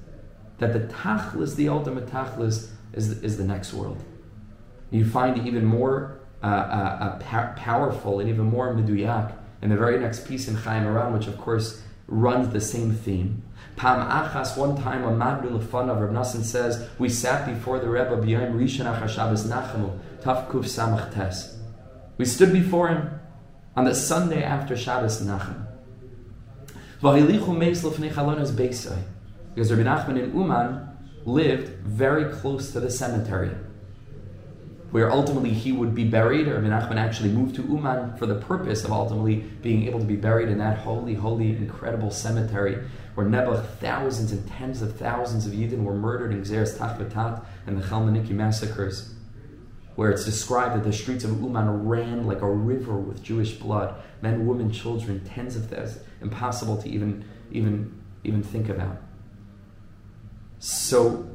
[0.60, 4.06] that the tachlis, the ultimate tachlis, is, is the next world
[4.92, 10.00] you find even more uh, uh, uh powerful and even more meduyak in the very
[10.00, 13.44] next piece in Chayei Moharan, which of course runs the same theme.
[13.76, 18.18] Pam achas, one time a Madru Lefanav, Reb Nassan says, we sat before the Rebbe
[18.18, 21.58] b'yom Rishon Shabbos Nachamu, Tafkuf Samach Tes.
[22.18, 23.20] We stood before him
[23.76, 25.66] on the Sunday after Shabbos Nachamu.
[27.02, 27.22] Because
[29.72, 30.90] Rabbi Nachman in Uman
[31.26, 33.52] lived very close to the cemetery
[34.92, 38.84] where ultimately he would be buried, or Menachem actually moved to Uman for the purpose
[38.84, 42.84] of ultimately being able to be buried in that holy, holy, incredible cemetery
[43.20, 47.44] where Nebuch, thousands and tens of thousands of Yidden were murdered in Gezeiras Tach V'Tat
[47.68, 49.14] and the Chmielnicki massacres,
[49.96, 53.94] where it's described that the streets of Uman ran like a river with Jewish blood,
[54.22, 59.02] men, women, children, tens of thousands, impossible to even, even, even think about.
[60.60, 61.30] So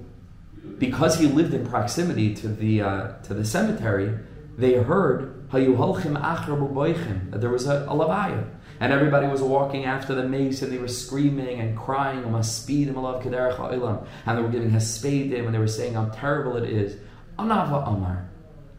[0.79, 4.16] because he lived in proximity to the uh, to the cemetery,
[4.57, 8.48] they heard that there was a, a levaya.
[8.81, 14.42] And everybody was walking after the mace and they were screaming and crying, and they
[14.42, 16.96] were giving hespedim and they were saying how terrible it is.
[17.38, 18.29] Anava Amar.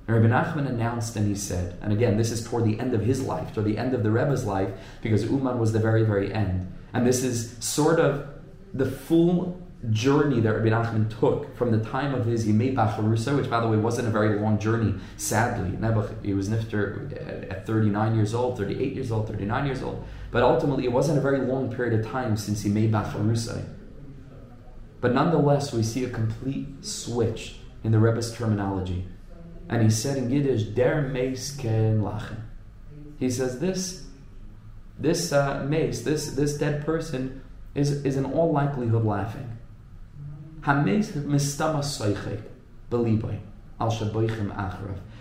[0.07, 3.01] And Rabbi Nachman announced and he said, and again, this is toward the end of
[3.01, 4.69] his life, toward the end of the Rebbe's life,
[5.01, 6.71] because Uman was the very, very end.
[6.93, 8.27] And this is sort of
[8.73, 9.59] the full
[9.91, 13.67] journey that Rabbi Nachman took from the time of his Yimei Bacharusa, which by the
[13.67, 15.77] way wasn't a very long journey, sadly.
[15.77, 20.05] Nebuch, he was nifter at 39 years old, 38 years old, 39 years old.
[20.31, 23.65] But ultimately, it wasn't a very long period of time since Yimei Bacharusa.
[25.01, 29.07] But nonetheless, we see a complete switch in the Rebbe's terminology.
[29.69, 32.41] And he said in Yiddish, Der Meis ken lachen.
[33.19, 34.05] He says, this,
[34.99, 37.41] this uh, mace, this, this dead person,
[37.73, 39.57] is, is in all likelihood laughing.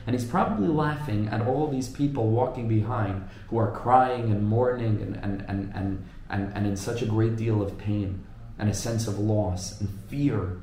[0.06, 5.02] And he's probably laughing at all these people walking behind who are crying and mourning
[5.02, 8.24] and, and, and, and, and, and in such a great deal of pain
[8.58, 10.62] and a sense of loss and fear.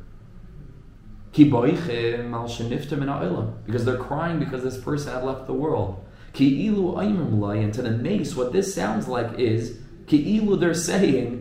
[3.68, 6.04] Because they're crying because this person had left the world.
[6.34, 9.78] And to the mace, what this sounds like is,
[10.10, 11.41] they're saying,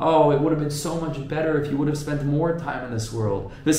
[0.00, 2.84] Oh, it would have been so much better if you would have spent more time
[2.84, 3.52] in this world.
[3.64, 3.74] Good,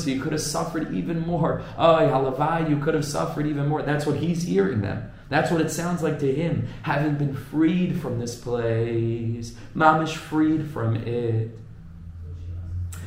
[0.00, 1.62] so you could have suffered even more.
[1.78, 3.82] Oh, you could have suffered even more.
[3.82, 5.10] That's what he's hearing them.
[5.30, 9.54] That's what it sounds like to him, having been freed from this place.
[9.74, 11.58] Mamish freed from it.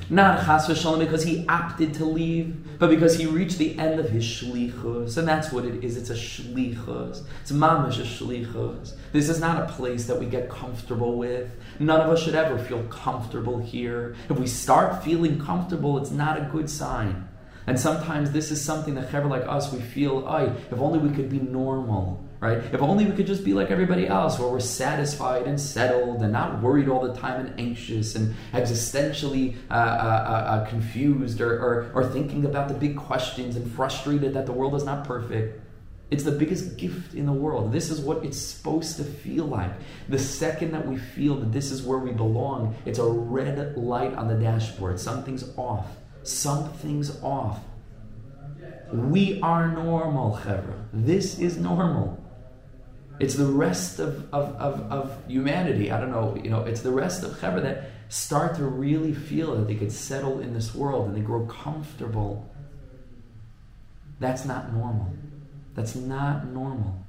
[0.10, 4.10] Not chas v'shalom because he opted to leave, but because he reached the end of
[4.10, 5.98] his shlichus, and that's what it is.
[5.98, 7.24] It's a shlichus.
[7.42, 8.94] It's mamish a shlichus.
[9.14, 11.50] This is not a place that we get comfortable with.
[11.80, 14.16] None of us should ever feel comfortable here.
[14.30, 17.28] If we start feeling comfortable, it's not a good sign.
[17.66, 21.16] And sometimes this is something that chaver like us, we feel, oh, if only we
[21.16, 22.58] could be normal right?
[22.58, 26.32] If only we could just be like everybody else, where we're satisfied and settled and
[26.32, 31.54] not worried all the time and anxious and existentially uh, uh, uh, uh, confused or,
[31.54, 35.62] or, or thinking about the big questions and frustrated that the world is not perfect.
[36.12, 37.72] It's the biggest gift in the world.
[37.72, 39.72] This is what it's supposed to feel like.
[40.08, 44.14] The second that we feel that this is where we belong, it's a red light
[44.14, 45.00] on the dashboard.
[45.00, 45.88] Something's off.
[46.22, 47.60] Something's off.
[48.94, 50.86] We are normal, Chevra.
[50.94, 52.24] This is normal.
[53.20, 55.92] It's the rest of, of, of, of, humanity.
[55.92, 59.56] I don't know, you know, it's the rest of Chevra that start to really feel
[59.56, 62.50] that they could settle in this world and they grow comfortable.
[64.20, 65.14] That's not normal.
[65.76, 67.06] That's not normal.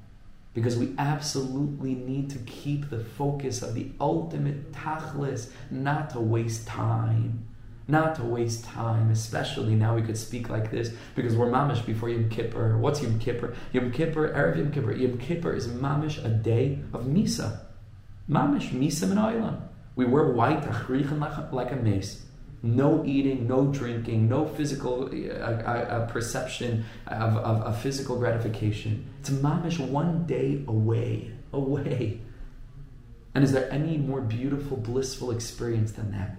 [0.53, 6.65] Because we absolutely need to keep the focus of the ultimate tachlis, not to waste
[6.65, 7.47] time
[7.87, 12.09] not to waste time, especially now we could speak like this because we're mamish before
[12.09, 12.77] Yom Kippur.
[12.77, 13.55] What's Yom Kippur?
[13.71, 14.91] Yom Kippur, Erev Yom Kippur.
[14.93, 17.61] Yom Kippur is mamish a day of misa.
[18.29, 19.61] Mamish, misa min
[19.95, 22.23] We wear white, and like a meis.
[22.61, 29.07] No eating, no drinking, no physical uh, uh, perception of, of, of physical gratification.
[29.21, 32.19] It's mamish one day away, away.
[33.33, 36.37] And is there any more beautiful, blissful experience than that?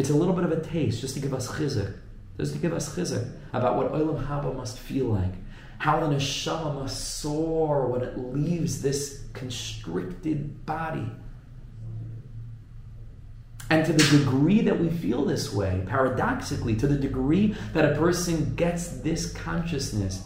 [0.00, 1.94] It's a little bit of a taste just to give us chizuk,
[2.38, 5.34] just to give us chizuk about what Olam Haba must feel like,
[5.76, 11.06] how the neshama must soar when it leaves this constricted body.
[13.68, 17.94] And to the degree that we feel this way, paradoxically, to the degree that a
[17.98, 20.24] person gets this consciousness,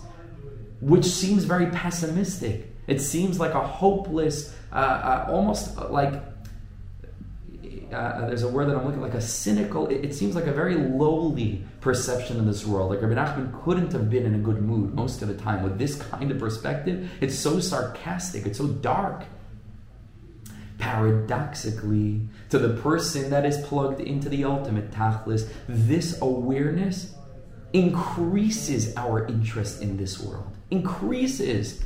[0.80, 6.22] which seems very pessimistic, it seems like a hopeless, uh, uh, almost like
[7.92, 9.86] uh, there's a word that I'm looking like a cynical.
[9.88, 12.90] It, it, seems like a very lowly perception in this world.
[12.90, 15.78] Like Rabbi Nachman couldn't have been in a good mood most of the time with
[15.78, 17.10] this kind of perspective.
[17.20, 18.46] It's so sarcastic.
[18.46, 19.24] It's so dark.
[20.78, 27.14] Paradoxically, to the person that is plugged into the ultimate tachlis, this awareness
[27.72, 30.56] increases our interest in this world.
[30.70, 31.82] Increases,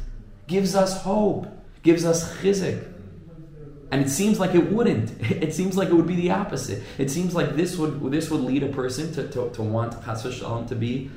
[0.46, 1.46] gives us hope,
[1.82, 2.97] gives us chizik
[3.90, 5.12] and it seems like it wouldn't.
[5.48, 6.82] It seems like it would be the opposite.
[6.98, 10.22] It seems like this would this would lead a person to, to, to want chas
[10.22, 11.10] to be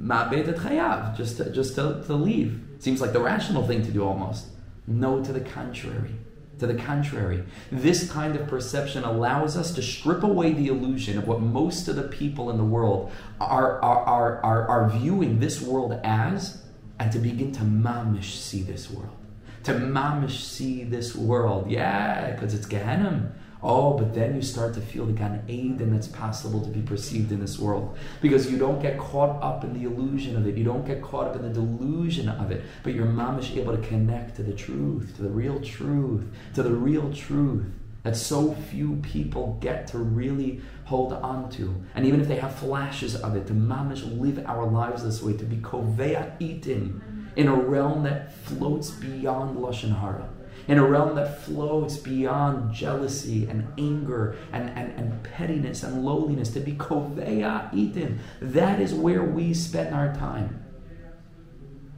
[0.00, 2.60] et chayav, just to, just to, to leave.
[2.78, 4.46] Seems like the rational thing to do almost.
[4.86, 6.14] No, to the contrary.
[6.58, 11.26] To the contrary, this kind of perception allows us to strip away the illusion of
[11.26, 15.60] what most of the people in the world are, are, are, are, are viewing this
[15.60, 16.62] world as,
[17.00, 19.21] and to begin to mamish see this world
[19.64, 21.70] to mamish see this world.
[21.70, 23.32] Yeah, because it's Gehenna.
[23.62, 27.30] Oh, but then you start to feel the Gan Eden that's possible to be perceived
[27.30, 27.96] in this world.
[28.20, 30.56] Because you don't get caught up in the illusion of it.
[30.56, 32.64] You don't get caught up in the delusion of it.
[32.82, 36.72] But you're mamish able to connect to the truth, to the real truth, to the
[36.72, 37.66] real truth
[38.02, 41.72] that so few people get to really hold on to.
[41.94, 45.36] And even if they have flashes of it, to mamish live our lives this way,
[45.36, 47.00] to be kovea itim
[47.36, 50.28] in a realm that floats beyond Lashon Hara,
[50.68, 56.50] in a realm that floats beyond jealousy and anger and, and, and pettiness and lowliness,
[56.50, 58.18] to be Koveya Itim.
[58.40, 60.64] That is where we spend our time.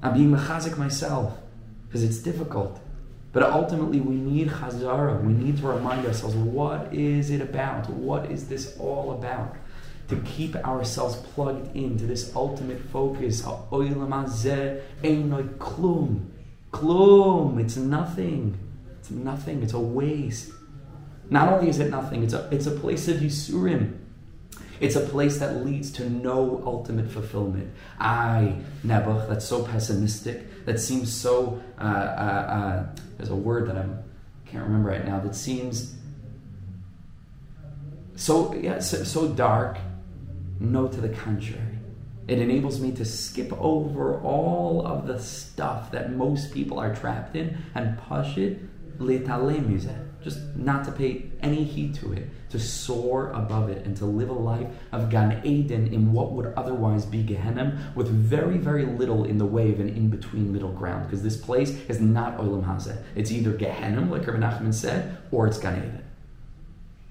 [0.03, 1.39] I'm being mechazik myself
[1.87, 2.81] because it's difficult.
[3.33, 5.21] But ultimately, we need chazara.
[5.23, 7.91] We need to remind ourselves what is it about?
[7.91, 9.57] What is this all about?
[10.09, 13.43] To keep ourselves plugged into this ultimate focus.
[15.59, 16.31] Klum.
[16.73, 17.61] Klum.
[17.61, 18.59] It's nothing.
[18.99, 19.63] It's nothing.
[19.63, 20.53] It's a waste.
[21.31, 23.99] Not only is it nothing, it's a, it's a place of Yisurim.
[24.81, 27.73] It's a place that leads to no ultimate fulfillment.
[27.99, 32.87] I, Nebuch, that's so pessimistic, that seems so, uh, uh, uh,
[33.17, 33.87] there's a word that I
[34.47, 35.95] can't remember right now, that seems
[38.17, 39.79] so, yeah, so, so dark.
[40.65, 41.79] No, to the contrary.
[42.27, 47.37] It enables me to skip over all of the stuff that most people are trapped
[47.37, 48.61] in and push it,
[50.23, 54.31] just not to pay any heed to it, to soar above it, and to live
[54.31, 59.25] a life of Gan Eden in what would otherwise be Gehenna, with very, very little
[59.25, 62.65] in the way of an in between middle ground, because this place is not Olam
[62.65, 63.03] Hazeh.
[63.15, 66.05] It's either Gehenna, like Rabbi Nachman said, or it's Gan Eden.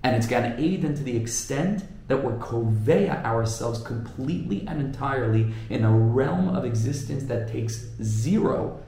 [0.01, 5.83] And it's Gan Eden to the extent that we're kovea ourselves completely and entirely in
[5.83, 8.81] a realm of existence that takes zero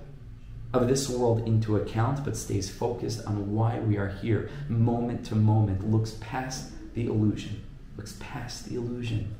[0.74, 5.36] of this world into account, but stays focused on why we are here, moment to
[5.36, 7.64] moment, looks past the illusion,
[7.96, 9.34] looks past the illusion.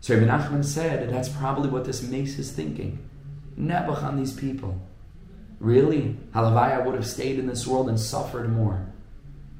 [0.00, 2.98] So Ibn Nachman said that's probably what this meis is thinking.
[3.58, 4.80] Nebuch these people.
[5.58, 6.18] Really?
[6.34, 8.86] Halavai, I would have stayed in this world and suffered more.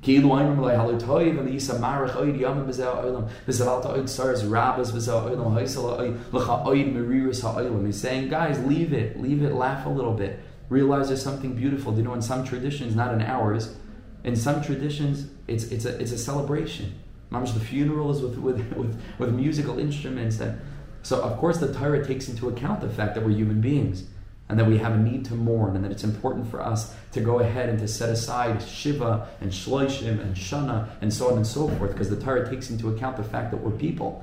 [0.05, 4.45] Kilu Einrim Lai Halu Toiv and Isa Marach Oid Yam Bezel Oilam Bezavalta Oid Sars
[4.45, 9.89] Rabbas Bezel Oilam Oid Oid Meriris He's saying, guys, leave it, leave it, laugh a
[9.89, 10.41] little bit.
[10.69, 11.95] Realize there's something beautiful.
[11.97, 13.77] You know, in some traditions, not in ours,
[14.25, 16.95] in some traditions, it's, it's, a, it's a celebration.
[17.33, 20.39] Mamish, the funeral is with, with, with, with musical instruments.
[20.39, 20.61] And
[21.03, 24.05] so, of course, the Torah takes into account the fact that we're human beings
[24.49, 27.21] and that we have a need to mourn, and that it's important for us to
[27.21, 31.47] go ahead and to set aside Shiva and Shloishim and Shana and so on and
[31.47, 34.23] so forth, because the Torah takes into account the fact that we're people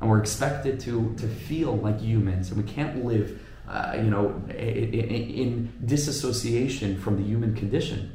[0.00, 4.42] and we're expected to, to feel like humans, and we can't live, uh, you know,
[4.50, 8.12] in, in disassociation from the human condition.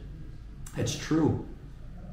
[0.76, 1.46] It's true,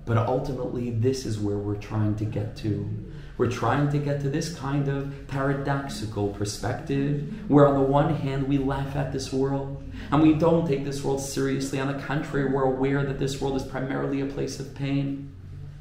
[0.06, 2.88] but ultimately, this is where we're trying to get to.
[3.36, 8.46] We're trying to get to this kind of paradoxical perspective where, on the one hand,
[8.46, 9.82] we laugh at this world
[10.12, 11.80] and we don't take this world seriously.
[11.80, 15.32] On the contrary, we're aware that this world is primarily a place of pain.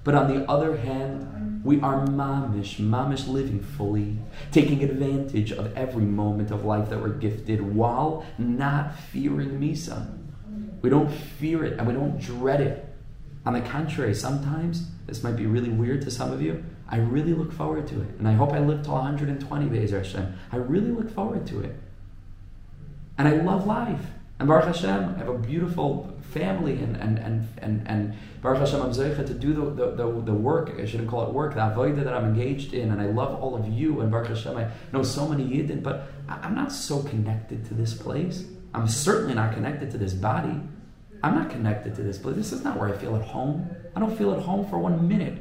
[0.04, 4.18] But on the other hand, we are mamish, mamish living fully,
[4.52, 10.18] taking advantage of every moment of life that we're gifted while not fearing Misa.
[10.82, 12.86] We don't fear it and we don't dread it.
[13.46, 17.34] On the contrary, sometimes, this might be really weird to some of you, I really
[17.34, 18.10] look forward to it.
[18.20, 20.38] And I hope I live till 120 days, Hashem.
[20.52, 21.76] I really look forward to it.
[23.18, 24.06] And I love life.
[24.38, 28.14] And Baruch Hashem, I have a beautiful family, and and and and, and
[28.44, 30.72] Baruch Hashem, I'm zeicha to do the, the, the, the, work.
[30.80, 31.56] I shouldn't call it work.
[31.56, 34.02] The avodah that I'm engaged in, and I love all of you.
[34.02, 37.96] And Baruch Hashem, I know so many yidden, but I'm not so connected to this
[37.96, 38.46] place.
[38.76, 40.60] I'm certainly not connected to this body.
[41.24, 42.36] I'm not connected to this place.
[42.36, 43.68] This is not where I feel at home.
[43.96, 45.40] I don't feel at home for one minute.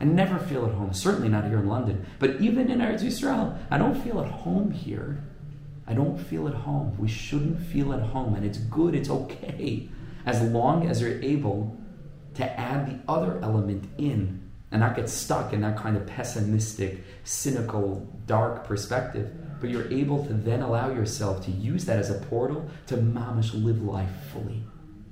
[0.00, 2.06] I never feel at home, certainly not here in London.
[2.18, 5.22] But even in Eretz Yisrael, I don't feel at home here.
[5.86, 6.96] I don't feel at home.
[6.98, 9.88] We shouldn't feel at home, and it's good, it's okay,
[10.26, 11.76] as long as you're able
[12.34, 17.04] to add the other element in and not get stuck in that kind of pessimistic,
[17.22, 19.30] cynical, dark perspective.
[19.60, 23.52] But you're able to then allow yourself to use that as a portal to mamish
[23.54, 24.64] live life fully.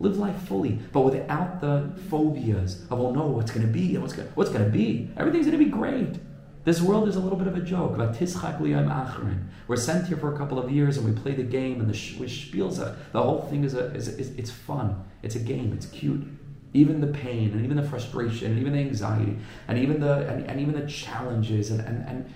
[0.02, 3.96] Live life fully, but without the phobias of, oh no, what's going to be?
[3.96, 5.08] What's going what's to be?
[5.16, 6.16] Everything's going to be great.
[6.64, 7.96] This world is a little bit of a joke.
[7.96, 11.94] We're sent here for a couple of years and we play the game and the
[11.94, 12.96] spielzach.
[13.12, 15.04] The whole thing is, a, is, is it's fun.
[15.22, 15.72] It's a game.
[15.72, 16.26] It's cute.
[16.72, 19.38] Even the pain and even the frustration and even the anxiety
[19.68, 22.34] and even the and, and even the challenges and, and, and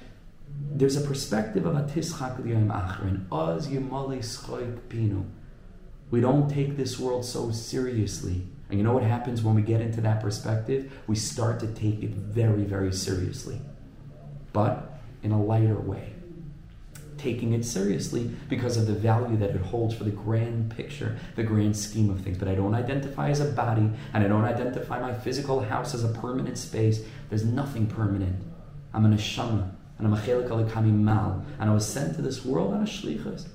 [0.73, 3.27] there's a perspective of a tischak liyam achrin.
[3.33, 4.21] Oz yimali
[4.89, 5.25] pinu.
[6.11, 8.42] We don't take this world so seriously.
[8.68, 10.92] And you know what happens when we get into that perspective?
[11.07, 13.61] We start to take it very, very seriously,
[14.52, 16.12] but in a lighter way.
[17.16, 21.42] Taking it seriously because of the value that it holds for the grand picture, the
[21.42, 22.38] grand scheme of things.
[22.38, 26.04] But I don't identify as a body, and I don't identify my physical house as
[26.04, 27.02] a permanent space.
[27.28, 28.36] There's nothing permanent.
[28.92, 32.74] I'm an neshama, and I'm a chelik mal, and I was sent to this world
[32.74, 33.48] on a shlichus.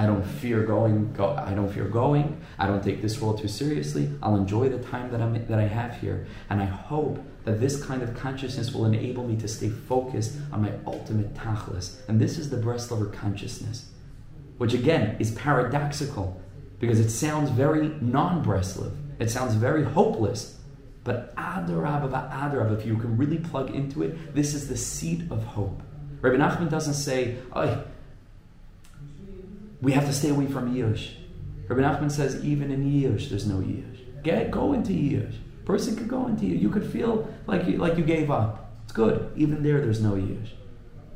[0.00, 1.12] I don't fear going.
[1.12, 2.40] Go, I don't fear going.
[2.58, 4.10] I don't take this world too seriously.
[4.22, 7.84] I'll enjoy the time that I'm that I have here, and I hope that this
[7.84, 11.98] kind of consciousness will enable me to stay focused on my ultimate tachlis.
[12.08, 13.90] And this is the Breslover consciousness,
[14.56, 16.40] which again is paradoxical
[16.78, 18.96] because it sounds very non-Breslov.
[19.18, 20.56] It sounds very hopeless.
[21.04, 25.44] But Adarab Adarab, if you can really plug into it, this is the seat of
[25.44, 25.82] hope.
[26.22, 27.84] Rabbi Nachman doesn't say, oh,
[29.80, 31.10] we have to stay away from Yush.
[31.68, 34.22] Rabbi Nachman says even in Yush there's no Yush.
[34.22, 35.34] Get go into Yush.
[35.64, 36.56] person could go into you.
[36.56, 38.70] You could feel like you, like you gave up.
[38.90, 39.30] It's good.
[39.36, 40.48] Even there, there's no yish.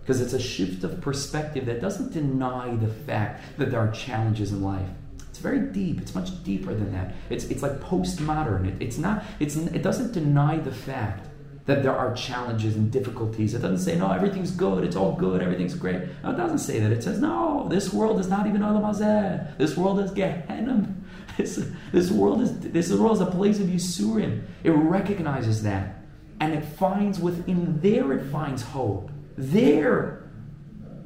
[0.00, 4.52] Because it's a shift of perspective that doesn't deny the fact that there are challenges
[4.52, 4.88] in life.
[5.28, 6.00] It's very deep.
[6.00, 7.16] It's much deeper than that.
[7.30, 8.68] It's, it's like postmodern.
[8.68, 11.26] It, it's not, it's, it doesn't deny the fact
[11.66, 13.54] that there are challenges and difficulties.
[13.54, 16.02] It doesn't say, no, everything's good, it's all good, everything's great.
[16.22, 16.92] No, it doesn't say that.
[16.92, 19.56] It says, no, this world is not even Olam Hazeh.
[19.56, 20.94] This world is Gehenna.
[21.36, 24.44] This, this world is this world is a place of Yisurim.
[24.62, 26.04] It recognizes that.
[26.38, 29.10] And it finds within there, it finds hope.
[29.36, 30.30] There.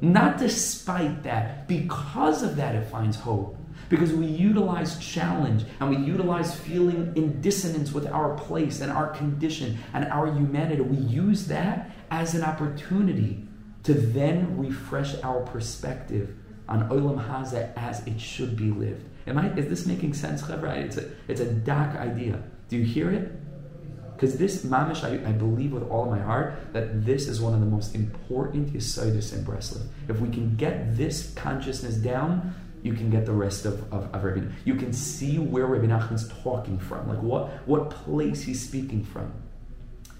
[0.01, 1.67] Not despite that.
[1.67, 3.58] Because of that, it finds hope
[3.89, 9.07] because we utilize challenge and we utilize feeling in dissonance with our place and our
[9.07, 10.81] condition and our humanity.
[10.81, 13.45] We use that as an opportunity
[13.83, 16.35] to then refresh our perspective
[16.67, 19.03] on Olam Hazeh as it should be lived.
[19.25, 20.77] Am I, is this making sense, Chevra?
[20.77, 22.41] It's a, it's a dark idea.
[22.69, 23.31] Do you hear it?
[24.15, 27.61] Because this, mamish, I, I, believe with all my heart that this is one of
[27.61, 29.87] the most important yisodis in Breslov.
[30.09, 34.23] If we can get this consciousness down, you can get the rest of, of, of
[34.23, 34.41] Rabbi.
[34.65, 39.31] You can see where Rabbi Nachman's talking from, like what, what place he's speaking from.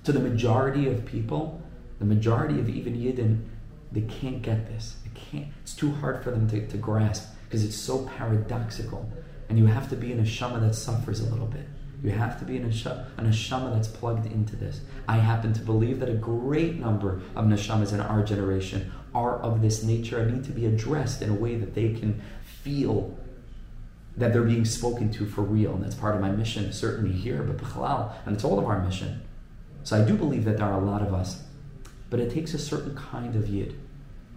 [0.03, 1.62] To the majority of people,
[1.99, 3.45] the majority of even Yidden,
[3.91, 4.97] they can't get this.
[5.03, 5.47] They can't.
[5.62, 9.10] It's too hard for them to, to grasp because it's so paradoxical.
[9.49, 11.66] And you have to be in a shama that suffers a little bit.
[12.03, 14.82] You have to be in a, sh- an neshama that's plugged into this.
[15.07, 19.62] I happen to believe that a great number of neshamas in our generation are of
[19.62, 22.22] this nature and need to be addressed in a way that they can
[22.64, 23.18] feel
[24.18, 25.74] that they're being spoken to for real.
[25.74, 28.84] And that's part of my mission, certainly here, but b'chalal, and it's all of our
[28.84, 29.22] mission.
[29.84, 31.43] So I do believe that there are a lot of us,
[32.10, 33.80] but it takes a certain kind of yid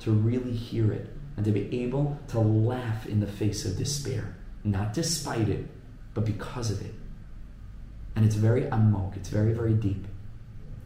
[0.01, 4.37] to really hear it and to be able to laugh in the face of despair,
[4.63, 5.67] not despite it,
[6.15, 6.95] but because of it.
[8.15, 10.07] And it's very amok, it's very, very deep.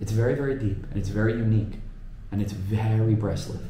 [0.01, 1.80] It's very, very deep, and it's very unique,
[2.30, 3.62] and it's very breastless.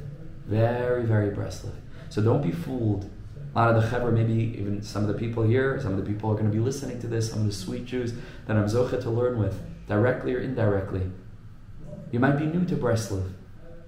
[0.46, 1.74] Very, very breastless.
[2.10, 3.10] So don't be fooled
[3.56, 6.04] a lot of the Chevra, maybe even some of the people here, some of the
[6.04, 8.12] people are going to be listening to this, some of the sweet Jews
[8.46, 11.10] that I'm Zocha to learn with, directly or indirectly.
[12.12, 13.32] You might be new to Breslov.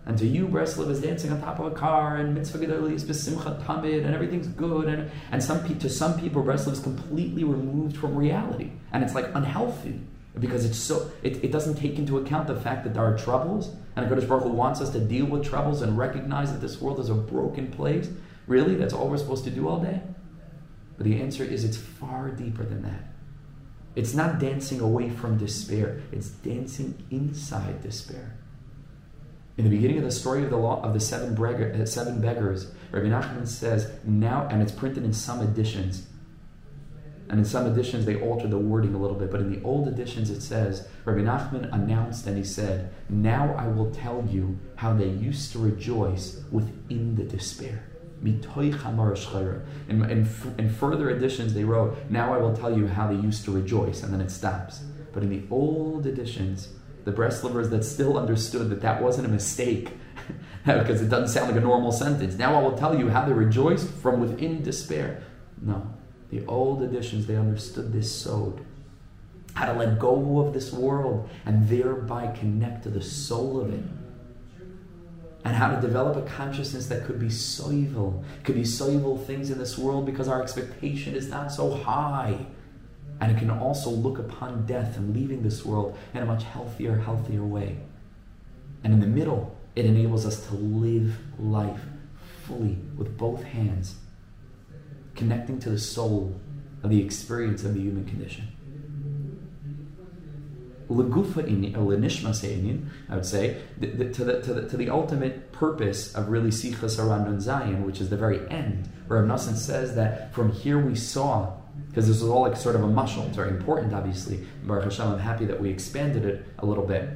[0.06, 3.04] And to you, Breslov is dancing on top of a car, and mitzvah gedolim is
[3.04, 4.88] besimcha tamid, and everything's good.
[4.88, 9.26] And, and some to some people, Breslov is completely removed from reality, and it's like
[9.34, 10.00] unhealthy
[10.40, 13.74] because it's so it, it doesn't take into account the fact that there are troubles,
[13.96, 16.98] and Hakadosh Baruch Hu wants us to deal with troubles and recognize that this world
[17.00, 18.08] is a broken place.
[18.49, 18.74] Really?
[18.74, 20.01] That's all we're supposed to do all day?
[20.96, 23.12] But the answer is it's far deeper than that.
[23.94, 28.36] It's not dancing away from despair, it's dancing inside despair.
[29.57, 32.70] In the beginning of the story of the law of the seven, uh, seven beggars,
[32.92, 36.07] Rabbi Nachman says now, and it's printed in some editions.
[37.28, 39.88] And in some editions, they alter the wording a little bit, but in the old
[39.88, 44.94] editions, it says Rabbi Nachman announced and he said, Now I will tell you how
[44.94, 47.84] they used to rejoice within the despair.
[49.88, 53.44] In, in, in further editions, they wrote, Now I will tell you how they used
[53.44, 54.80] to rejoice, and then it stops.
[55.12, 56.68] But in the old editions,
[57.04, 59.92] the Breslovers that still understood that that wasn't a mistake,
[60.66, 62.34] because it doesn't sound like a normal sentence.
[62.34, 65.22] Now I will tell you how they rejoiced from within despair.
[65.62, 65.94] No.
[66.30, 68.60] The old editions, they understood this sod.
[69.54, 73.82] How to let go of this world and thereby connect to the soul of it
[75.45, 79.16] and how to develop a consciousness that could be so evil, could be so evil
[79.16, 82.47] things in this world because our expectation is not so high.
[83.20, 86.99] And it can also look upon death and leaving this world in a much healthier,
[86.99, 87.78] healthier way.
[88.84, 91.80] And in the middle, it enables us to live life
[92.47, 93.97] fully with both hands,
[95.14, 96.41] connecting to the soul
[96.82, 98.49] of the experience of the human condition
[100.89, 105.53] legufa inyan, uh, I would say, the, the, to, the, to, the, to the ultimate
[105.53, 110.32] purpose of really Sichos HaRan Zion, which is the very end, where Nassan says that
[110.34, 111.53] from here we saw,
[111.89, 114.47] because this was all like sort of a mushal, it's very important, obviously.
[114.64, 117.09] Baruch Hashem, I'm happy that we expanded it a little bit.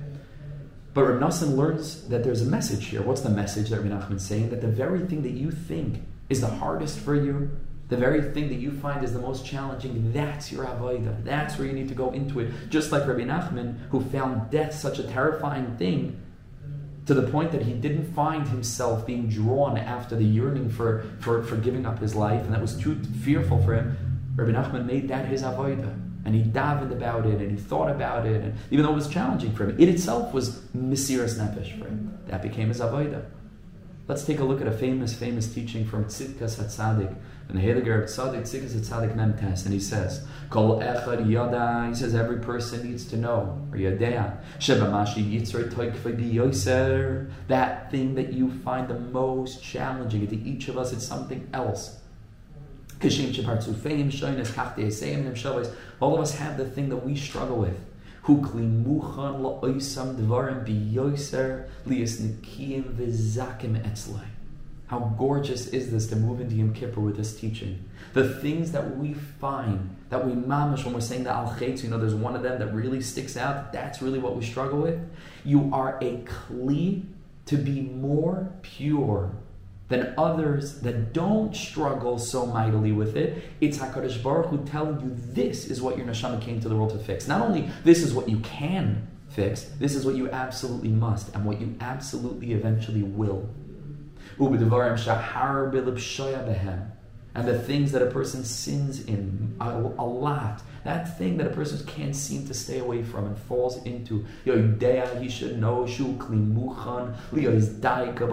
[0.94, 3.02] But Reb Nassan learns that there's a message here.
[3.02, 4.50] What's the message that Rabbi Nachman is saying?
[4.50, 7.50] That the very thing that you think is the hardest for you,
[7.88, 11.24] the very thing that you find is the most challenging, that's your avodah.
[11.24, 12.50] That's where you need to go into it.
[12.70, 16.18] Just like Rabbi Nachman, who found death such a terrifying thing,
[17.06, 21.42] to the point that he didn't find himself being drawn after the yearning for, for,
[21.42, 23.96] for giving up his life, and that was too fearful for him.
[24.36, 25.98] Rabbi Nachman made that his avodah.
[26.24, 29.08] And he davened about it, and he thought about it, and even though it was
[29.08, 32.16] challenging for him, it itself was mesiras nefesh for him.
[32.28, 33.24] That became his avodah.
[34.06, 37.14] Let's take a look at a famous, famous teaching from Tzidkas HaTzaddik,
[37.48, 42.14] And the Heiliger Tzaddik Tzidkis Tzaddik Memtes, and he says, Kol Echad Yada, he says
[42.14, 48.50] every person needs to know, or Yadea, Sheba Mashi Yitzar Yoser, that thing that you
[48.50, 50.26] find the most challenging.
[50.26, 51.98] To each of us, it's something else.
[56.00, 57.78] All of us have the thing that we struggle with.
[58.22, 58.40] Hu
[64.92, 67.82] How gorgeous is this to move into Yom Kippur with this teaching?
[68.12, 71.96] The things that we find, that we mamish when we're saying the al you know,
[71.96, 73.72] there's one of them that really sticks out.
[73.72, 75.00] That's really what we struggle with.
[75.46, 77.06] You are a kli
[77.46, 79.34] to be more pure
[79.88, 83.42] than others that don't struggle so mightily with it.
[83.62, 86.90] It's Hakadosh Baruch Hu telling you this is what your neshama came to the world
[86.90, 87.26] to fix.
[87.26, 91.46] Not only this is what you can fix, this is what you absolutely must, and
[91.46, 93.48] what you absolutely eventually will.
[97.34, 101.50] And the things that a person sins in a, a lot that thing that a
[101.50, 104.24] person can't seem to stay away from and falls into.
[104.44, 108.28] Yoidea, he should know, shu klimuchan, liyois daika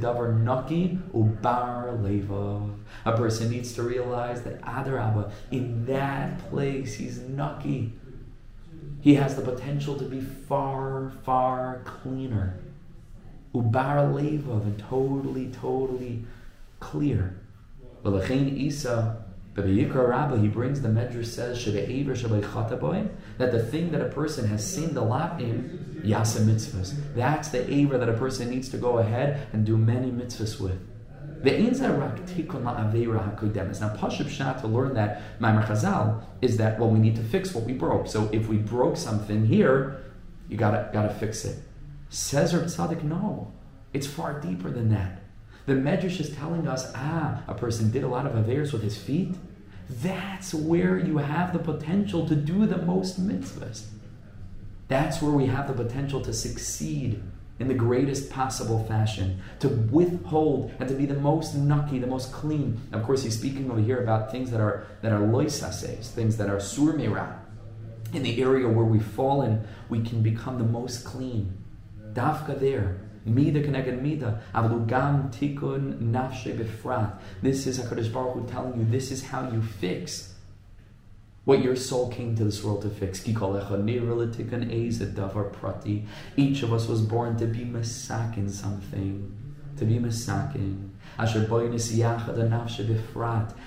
[0.00, 2.76] davar naki, ubar levav.
[3.04, 7.92] A person needs to realize that Adarabba, in that place, he's naki.
[9.00, 12.60] He has the potential to be far, far cleaner.
[13.54, 16.24] Ubar levav, and totally, totally
[16.78, 17.40] clear.
[18.04, 19.24] V'lechein Isa,
[19.54, 24.48] but the Yikra Rabbah, he brings the Medrash says that the thing that a person
[24.48, 26.94] has sinned a lot in, yasa mitzvahs.
[27.14, 30.78] That's the aver that a person needs to go ahead and do many mitzvahs with.
[31.42, 31.72] The Now,
[33.96, 37.64] Pashib Shnat to learn that Maimar Chazal is that well, we need to fix what
[37.64, 38.06] we broke.
[38.06, 40.02] So if we broke something here,
[40.48, 41.58] you gotta gotta fix it.
[42.10, 43.52] Says Reb Tzadok, no,
[43.92, 45.22] it's far deeper than that.
[45.66, 48.98] The Medrash is telling us, ah, a person did a lot of avers with his
[48.98, 49.36] feet.
[49.88, 53.86] That's where you have the potential to do the most mitzvahs.
[54.88, 57.22] That's where we have the potential to succeed
[57.60, 62.32] in the greatest possible fashion, to withhold and to be the most nucky, the most
[62.32, 62.80] clean.
[62.90, 66.48] Of course, he's speaking over here about things that are that are loisases, things that
[66.48, 67.38] are surmira.
[68.12, 71.59] In the area where we've fallen, we can become the most clean.
[72.14, 74.40] Dafka there, Mida k'neged mida.
[74.54, 77.18] Avlugam tikun nafshe befrat.
[77.42, 80.34] This is HaKadosh Baruch Hu telling you this is how you fix
[81.44, 83.20] what your soul came to this world to fix.
[85.52, 86.04] prati.
[86.36, 89.36] Each of us was born to be masakin something.
[89.78, 90.90] To be masakin.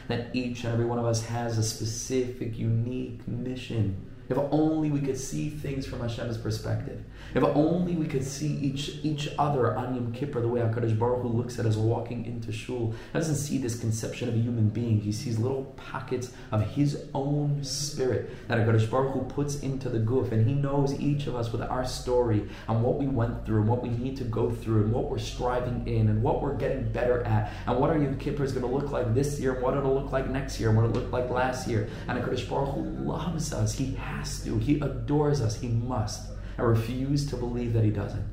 [0.08, 5.02] That each and every one of us has a specific, unique mission if only we
[5.02, 7.04] could see things from Hashem's perspective.
[7.34, 11.24] If only we could see each each other on Yom Kippur the way HaKadosh Baruch
[11.24, 12.94] Hu looks at us walking into shul.
[13.12, 15.02] He doesn't see this conception of a human being.
[15.02, 20.00] He sees little pockets of his own spirit that HaKadosh Baruch Hu puts into the
[20.00, 20.32] goof.
[20.32, 23.68] And he knows each of us with our story and what we went through and
[23.68, 26.92] what we need to go through and what we're striving in and what we're getting
[26.92, 29.64] better at and what our Yom Kippur is going to look like this year and
[29.64, 31.90] what it'll look like next year and what it looked like last year.
[32.08, 33.74] And HaKadosh Baruch Hu loves us.
[33.74, 34.58] He has to.
[34.60, 35.60] He adores us.
[35.60, 36.33] He must.
[36.58, 38.26] I refuse to believe that he doesn't.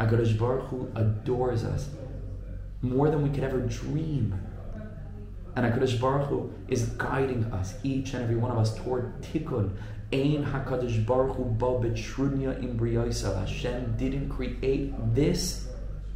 [0.00, 1.88] HaKadosh Baruch Hu adores us
[2.80, 4.34] more than we could ever dream.
[5.54, 9.76] And HaKadosh Baruch Hu is guiding us, each and every one of us, toward tikkun.
[10.12, 13.38] Ein HaKadosh Baruch Hu ba betrunya imbriyosa.
[13.38, 15.68] Hashem didn't create this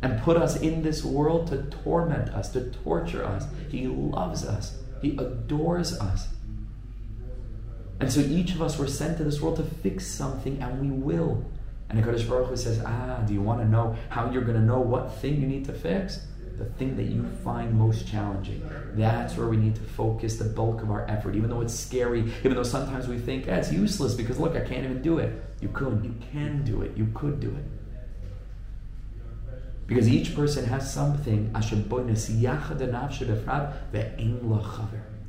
[0.02, 3.46] and put us in this world to torment us, to torture us.
[3.70, 4.78] He loves us.
[5.00, 6.28] He adores us.
[8.00, 10.90] And so each of us were sent to this world to fix something, and we
[10.90, 11.44] will.
[11.88, 14.64] And HaKadosh Baruch Hu says, Ah, do you want to know how you're going to
[14.64, 16.26] know what thing you need to fix?
[16.58, 18.68] The thing that you find most challenging.
[18.94, 22.20] That's where we need to focus the bulk of our effort, even though it's scary,
[22.40, 25.42] even though sometimes we think, eh, it's useless because look, I can't even do it.
[25.60, 27.64] You could, you can do it, you could do it.
[29.86, 31.50] Because each person has something,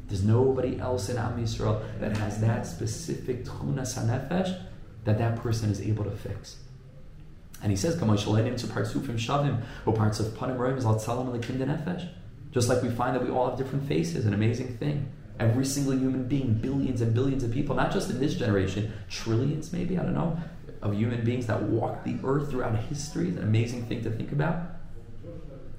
[0.08, 4.58] there's nobody else in Am Yisrael that has that specific tchunas hanefesh
[5.04, 6.58] that that person is able to fix.
[7.62, 12.10] And he says, shavim or parts of panim nefesh.
[12.52, 15.12] Just like we find that we all have different faces, an amazing thing.
[15.40, 19.72] Every single human being, billions and billions of people, not just in this generation, trillions
[19.72, 20.38] maybe, I don't know,
[20.82, 24.32] of human beings that walk the earth throughout history, is an amazing thing to think
[24.32, 24.62] about.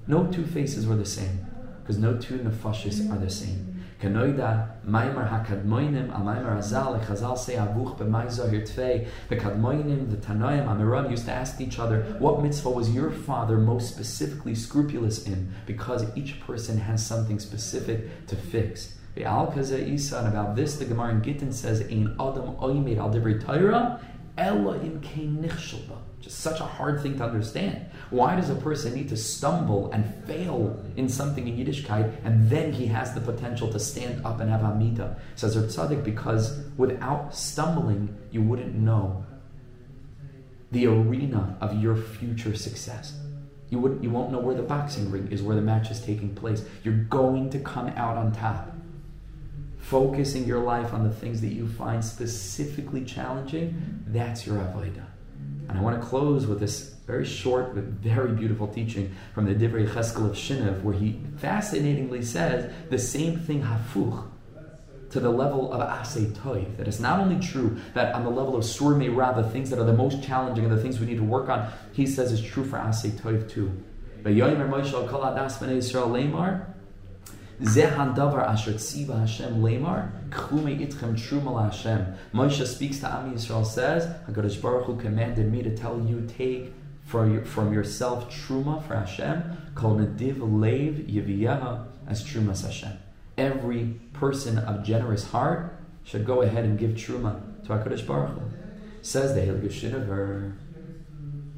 [0.07, 1.45] No two faces were the same,
[1.81, 3.68] because no two nefashis are the same.
[4.01, 10.15] Kanoida, Maimar HaKadmoinim, Al Maimar Azal, Chazal say Avuch b'mai Zohir Tvei, the Kadmoinim, the
[10.15, 15.25] Tanoim, Amoraim used to ask each other, what mitzvah was your father most specifically scrupulous
[15.25, 15.53] in?
[15.65, 18.95] Because each person has something specific to fix.
[19.15, 23.11] The Al Isa, and about this, the Gemara in Gittin says, Ein Adam Oimed al
[23.11, 23.99] Torah,
[24.37, 25.97] Ella im Kein Nichshalba.
[26.21, 27.85] Just such a hard thing to understand.
[28.09, 32.73] Why does a person need to stumble and fail in something in Yiddishkeit and then
[32.73, 35.19] he has the potential to stand up and have Amida?
[35.35, 39.25] Says Rav Tzadok, because without stumbling, you wouldn't know
[40.71, 43.17] the arena of your future success.
[43.69, 46.35] You, would, you won't know where the boxing ring is, where the match is taking
[46.35, 46.65] place.
[46.83, 48.75] You're going to come out on top.
[49.77, 55.08] Focusing your life on the things that you find specifically challenging, that's your Avodah.
[55.69, 59.53] And I want to close with this very short but very beautiful teaching from the
[59.53, 64.27] Divrei Cheskel of Shinev, where he fascinatingly says the same thing hafuch
[65.11, 66.77] to the level of Asay Toiv.
[66.77, 69.79] That it's not only true that on the level of Sur Meirah, the things that
[69.79, 72.41] are the most challenging and the things we need to work on, he says is
[72.41, 73.71] true for Asay Toiv too.
[77.61, 80.11] Zehan davar asher tziva Hashem lemar
[82.33, 86.73] Moshe speaks to Am Yisrael says, Hakadosh Baruch Hu commanded me to tell you take
[87.05, 92.93] for from yourself truma for Hashem kol nediv lev yiviyaha as truma Hashem.
[93.37, 98.41] Every person of generous heart should go ahead and give truma to Hakadosh Baruch Hu.
[99.01, 100.55] Says the Shinover,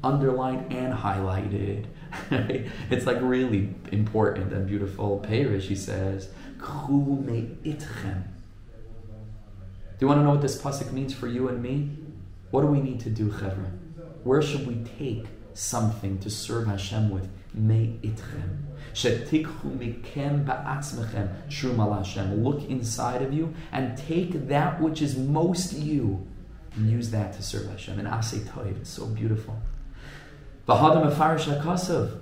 [0.02, 1.86] underlined and highlighted.
[2.90, 5.18] it's like really important and beautiful.
[5.20, 8.22] Perish, he says, itchem.
[10.02, 11.88] Do you want to know what this pasuk means for you and me?
[12.50, 13.70] What do we need to do, Chevra?
[14.24, 17.28] Where should we take something to serve Hashem with?
[17.54, 18.64] Me itchem.
[18.94, 22.42] Shetikhu mikem ba'atzmechem Hashem.
[22.42, 26.26] Look inside of you and take that which is most you
[26.74, 28.00] and use that to serve Hashem.
[28.00, 29.56] And Asay Toiv, it's so beautiful.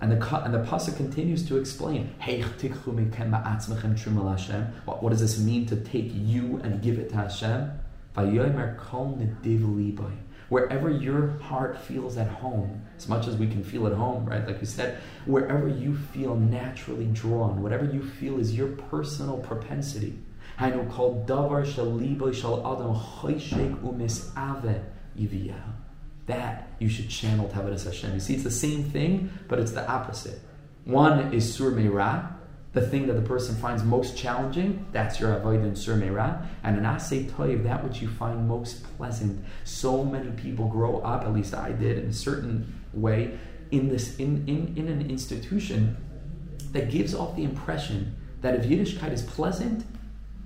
[0.01, 2.15] And the and the pasuk continues to explain.
[4.85, 7.71] What, what does this mean to take you and give it to Hashem?
[10.49, 14.45] Wherever your heart feels at home, as much as we can feel at home, right?
[14.45, 20.19] Like you said, wherever you feel naturally drawn, whatever you feel is your personal propensity.
[20.59, 22.95] Called davar shal shal adam
[23.81, 24.83] umis ave
[26.31, 28.15] that you should channel Tavadas Hashem.
[28.15, 30.41] You see, it's the same thing, but it's the opposite.
[30.85, 32.33] One is Sur Meirah,
[32.73, 36.47] the thing that the person finds most challenging, that's your avoid in Sur Meirah.
[36.63, 39.45] And an Asay Toiv, that which you find most pleasant.
[39.65, 43.39] So many people grow up, at least I did, in a certain way,
[43.71, 45.97] in this in, in, in an institution
[46.73, 49.85] that gives off the impression that if Yiddishkeit is pleasant,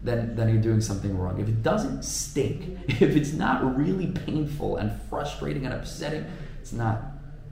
[0.04, 1.40] then, then you're doing something wrong.
[1.40, 6.26] If it doesn't stink, if it's not really painful and frustrating and upsetting,
[6.60, 7.02] it's not,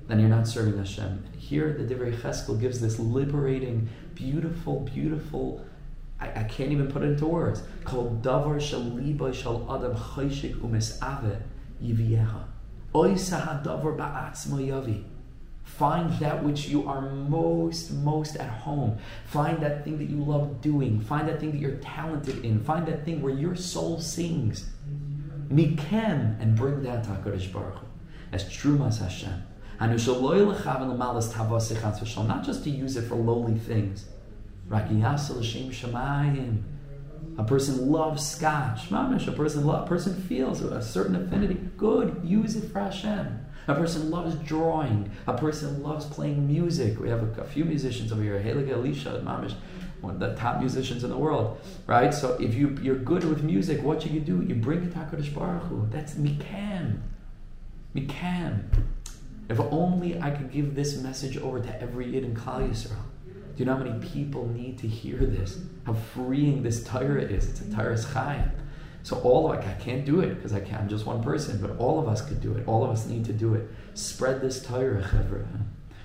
[0.07, 1.25] then you're not serving Hashem.
[1.37, 5.65] Here the Divrei Cheskel gives this liberating, beautiful, beautiful,
[6.21, 10.57] I, I can't even put it into words, called Davar Shal Liba Shal Adam Chayshik
[10.57, 11.39] Umis Ave
[11.83, 12.45] Yiviecha.
[12.95, 15.05] Oisa Hadavar Ba'atzma Yavi.
[15.65, 18.99] Find that which you are most, most at home.
[19.27, 21.01] Find that thing that you love doing.
[21.01, 22.63] Find that thing that you're talented in.
[22.63, 24.69] Find that thing where your soul sings.
[25.49, 27.87] Mikem, and bring that to HaKadosh Baruch Hu.
[28.33, 29.43] As Trumas Hashem.
[29.81, 29.97] Not
[32.45, 34.07] just to use it for lowly things.
[37.39, 38.91] A person loves scotch.
[38.91, 41.55] A person, a person feels a certain affinity.
[41.77, 43.42] Good, use it for Hashem.
[43.69, 45.11] A person loves drawing.
[45.27, 46.99] A person loves playing music.
[46.99, 48.41] We have a, a few musicians over here.
[48.41, 49.55] Helig Elisha, Mamish,
[50.01, 52.13] one of the top musicians in the world, right?
[52.13, 54.43] So if you you're good with music, what you can do?
[54.43, 55.87] You bring it to Hakadosh Baruch Hu.
[55.91, 57.01] That's mikan,
[57.95, 58.65] mikan.
[59.49, 62.97] If only I could give this message over to every Yid in Klal Yisrael.
[63.55, 65.59] Do you know how many people need to hear this?
[65.85, 67.51] How freeing this Torah is.
[67.51, 68.51] It's a Torah Chaim.
[69.03, 70.83] So all of like I can't do it because I can't.
[70.83, 72.67] I'm just one person, but all of us could do it.
[72.67, 73.69] All of us need to do it.
[73.95, 75.47] Spread this Torah, chevra.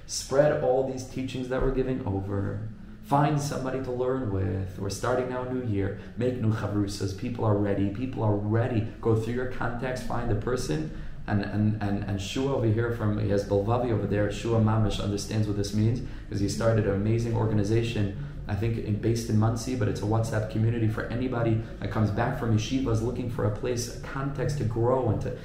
[0.07, 2.69] Spread all these teachings that we're giving over.
[3.03, 4.79] Find somebody to learn with.
[4.79, 5.99] We're starting now a new year.
[6.17, 7.17] Make new chavrusas.
[7.17, 7.89] People are ready.
[7.89, 8.87] People are ready.
[8.99, 10.03] Go through your contacts.
[10.03, 10.91] Find the person.
[11.27, 14.31] And and and and Shua over here from he has Belvavi over there.
[14.31, 18.95] Shua Mamish understands what this means because he started an amazing organization I think in,
[18.95, 22.91] based in Monsey, but it's a WhatsApp community for anybody that comes back from yeshiva
[22.91, 25.37] is looking for a place, a context to grow and to.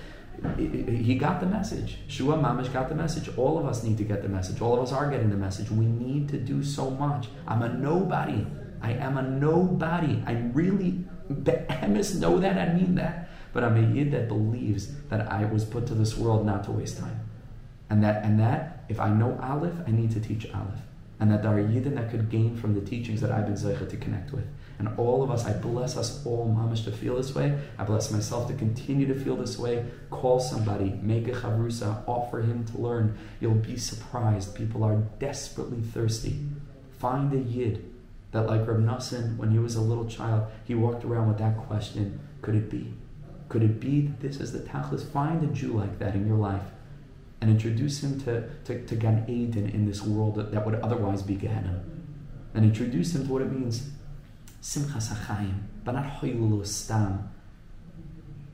[0.56, 1.98] He got the message.
[2.08, 3.28] Shua Mamish got the message.
[3.36, 4.60] All of us need to get the message.
[4.60, 5.70] All of us are getting the message.
[5.70, 7.28] We need to do so much.
[7.46, 8.46] I'm a nobody.
[8.80, 10.22] I am a nobody.
[10.26, 12.56] I really, behemoths know that.
[12.56, 13.28] I mean that.
[13.52, 16.72] But I'm a yid that believes that I was put to this world not to
[16.72, 17.20] waste time.
[17.90, 20.80] And that, and that, if I know Aleph, I need to teach Aleph.
[21.22, 23.88] And that there are yidden that could gain from the teachings that I've been zeichet
[23.90, 24.44] to connect with.
[24.80, 27.56] And all of us, I bless us all, mamish, to feel this way.
[27.78, 29.86] I bless myself to continue to feel this way.
[30.10, 33.16] Call somebody, make a chavrusa, offer him to learn.
[33.38, 34.56] You'll be surprised.
[34.56, 36.40] People are desperately thirsty.
[36.98, 37.88] Find a yid
[38.32, 41.56] that, like Reb Nassan, when he was a little child, he walked around with that
[41.56, 42.92] question: Could it be?
[43.48, 45.08] Could it be that this is the tachlis?
[45.08, 46.64] Find a Jew like that in your life
[47.42, 51.22] and introduce him to, to, to Gan Eden in this world that, that would otherwise
[51.22, 51.82] be Gehenna.
[52.54, 53.90] And introduce him to what it means
[54.62, 57.28] Simchas HaChaim, but not Stam.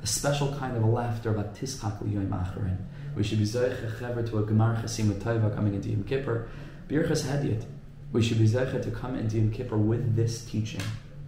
[0.00, 2.78] The special kind of laughter about Tischak Liyoim Acharin.
[3.14, 6.48] We should be Zoiche Chever to a Gemar Chasim coming into Yom Kippur.
[6.88, 7.66] Birchas Hedyot.
[8.12, 10.80] We should be Zoiche to come into Yom Kippur with this teaching.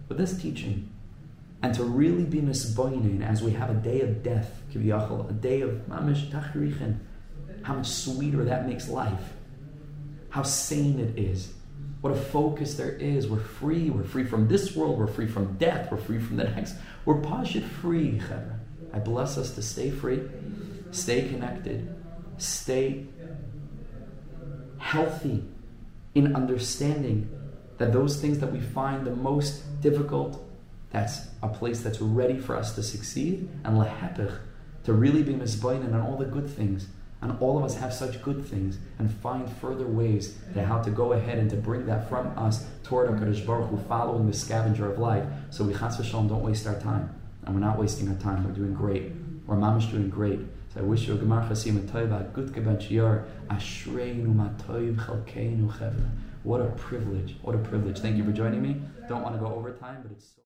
[0.09, 0.89] With this teaching
[1.63, 5.61] and to really be misboinin as we have a day of death, kiviyachol, a day
[5.61, 6.97] of mamish tachrichin,
[7.63, 9.33] how much sweeter that makes life,
[10.29, 11.53] how sane it is,
[12.01, 13.27] what a focus there is.
[13.27, 13.91] We're free.
[13.91, 14.97] We're free from this world.
[14.97, 15.91] We're free from death.
[15.91, 16.75] We're free from the next.
[17.05, 18.19] We're pashit free.
[18.91, 20.21] I bless us to stay free,
[20.91, 21.95] stay connected,
[22.37, 23.05] stay
[24.79, 25.45] healthy
[26.13, 27.29] in understanding
[27.77, 30.43] that those things that we find the most difficult
[30.89, 34.37] that's a place that's ready for us to succeed, and lehepich,
[34.83, 36.87] to really be misbainin on all the good things.
[37.21, 40.89] And all of us have such good things, and find further ways to how to
[40.89, 44.91] go ahead and to bring that from us toward HaKadosh Baruch Hu, following the scavenger
[44.91, 45.25] of life.
[45.51, 47.13] So we chas v'shalom don't waste our time,
[47.45, 48.43] and we're not wasting our time.
[48.43, 49.11] We're doing great.
[49.45, 50.39] We're mamish doing great.
[50.73, 56.09] So I wish you a gemar chasim tova, good geban shiar, ashreinu matoiv chalkeinu chevra.
[56.43, 57.35] What a privilege!
[57.43, 57.99] What a privilege!
[57.99, 58.81] Thank you for joining me.
[59.07, 60.31] Don't want to go over time, but it's.
[60.35, 60.40] So